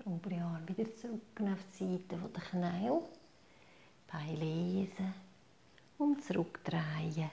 obere 0.06 0.40
Arm 0.40 0.55
wieder 0.68 0.94
zurück 0.96 1.20
auf 1.40 1.64
die 1.78 1.84
Seite 1.84 2.16
der 2.34 2.42
Knie. 2.42 3.00
Beine 4.10 4.36
lesen 4.36 5.14
und 5.98 6.22
zurückdrehen 6.24 7.30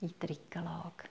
in 0.00 0.14
die 0.20 0.26
Rückenlage. 0.26 1.04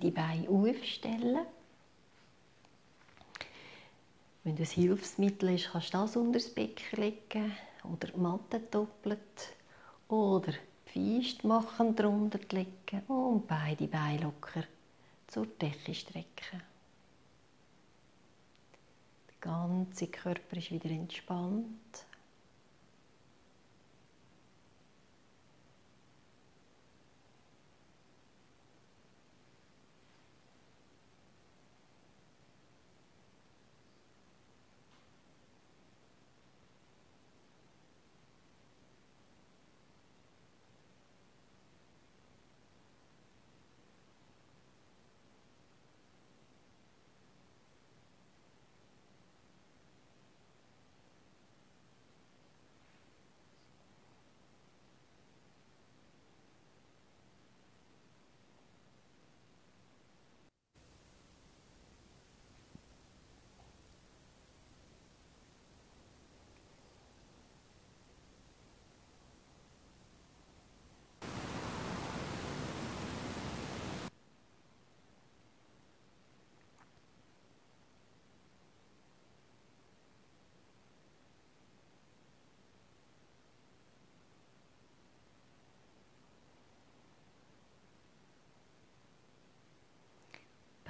Beide 0.00 0.10
Beine 0.12 0.48
aufstellen. 0.48 1.46
Wenn 4.42 4.56
das 4.56 4.70
Hilfsmittel 4.72 5.50
ist, 5.50 5.70
kannst 5.70 5.92
du 5.92 5.98
das 5.98 6.16
unter 6.16 6.38
das 6.38 6.48
Becken 6.48 7.00
legen 7.00 7.52
oder 7.84 8.08
die 8.08 8.18
Matte 8.18 8.60
doppelt 8.60 9.18
oder 10.08 10.52
die 10.94 11.20
Feist 11.20 11.44
machen 11.44 11.94
drunter 11.94 12.40
legen 12.50 13.02
und 13.06 13.46
beide 13.46 13.86
Beine 13.86 14.22
locker 14.22 14.64
zur 15.28 15.46
Decke 15.46 15.94
strecken. 15.94 16.62
Der 19.28 19.34
ganze 19.40 20.06
Körper 20.06 20.56
ist 20.56 20.70
wieder 20.70 20.90
entspannt. 20.90 22.06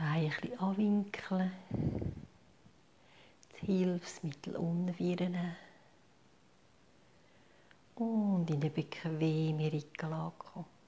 ein 0.01 0.20
bisschen 0.31 0.59
anwinkeln, 0.59 1.53
das 3.51 3.61
Hilfsmittel 3.61 4.57
unwirren 4.57 5.57
und 7.97 8.49
in 8.49 8.57
eine 8.61 8.71
bequeme 8.71 9.73
Rückenlage 9.73 10.35
kommen. 10.39 10.80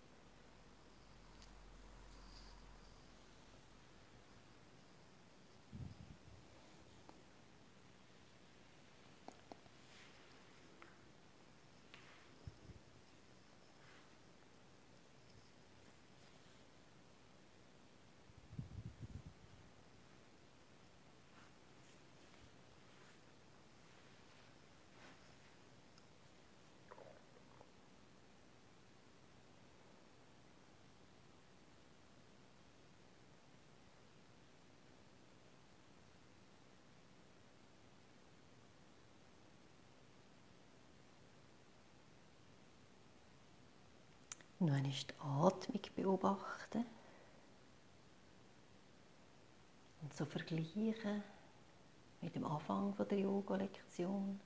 Nun 44.63 44.85
ist 44.85 45.11
die 45.11 45.15
Atmung 45.19 45.81
beobachten 45.97 46.87
und 50.01 50.15
so 50.15 50.25
vergleichen 50.25 51.25
mit 52.21 52.37
dem 52.37 52.45
Anfang 52.45 52.95
der 53.11 53.19
Yoga-Lektion. 53.19 54.39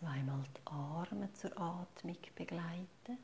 Zweimal 0.00 0.44
die 0.56 0.66
Arme 0.66 1.30
zur 1.34 1.50
Atmung 1.60 2.16
begleiten. 2.34 3.18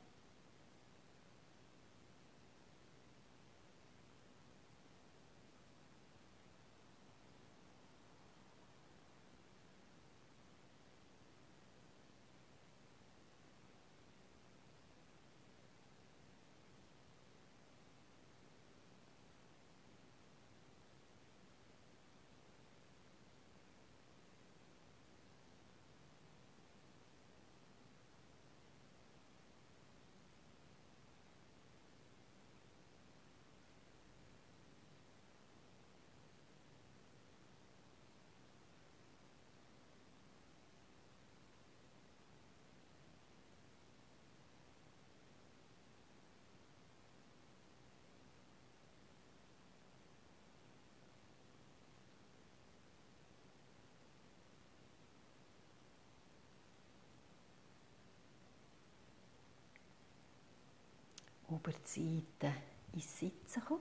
Oberseite 61.57 62.53
ins 62.93 63.19
Sitzen 63.19 63.65
kommen. 63.65 63.81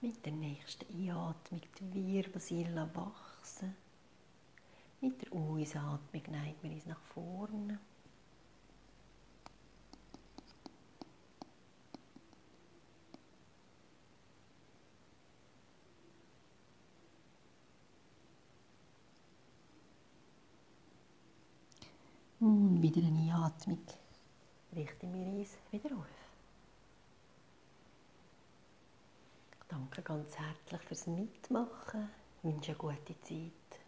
Mit 0.00 0.26
der 0.26 0.32
nächsten 0.32 0.84
Einatmung 0.92 1.60
die 1.78 1.94
Wirbelsäule 1.94 2.90
wachsen. 2.92 3.76
Mit 5.04 5.20
der 5.20 5.32
Ausatmung 5.32 6.22
neigen 6.30 6.62
wir 6.62 6.70
uns 6.70 6.86
nach 6.86 7.00
vorne. 7.00 7.80
Und 22.38 22.80
wieder 22.80 23.00
eine 23.00 23.18
Einatmung. 23.18 23.80
Richten 24.76 25.12
wir 25.12 25.40
uns 25.40 25.58
wieder 25.72 25.96
auf. 25.96 26.06
Danke 29.66 30.02
ganz 30.02 30.38
herzlich 30.38 30.80
fürs 30.82 31.08
Mitmachen. 31.08 32.08
Ich 32.38 32.44
wünsche 32.44 32.70
eine 32.70 32.78
gute 32.78 33.20
Zeit. 33.22 33.81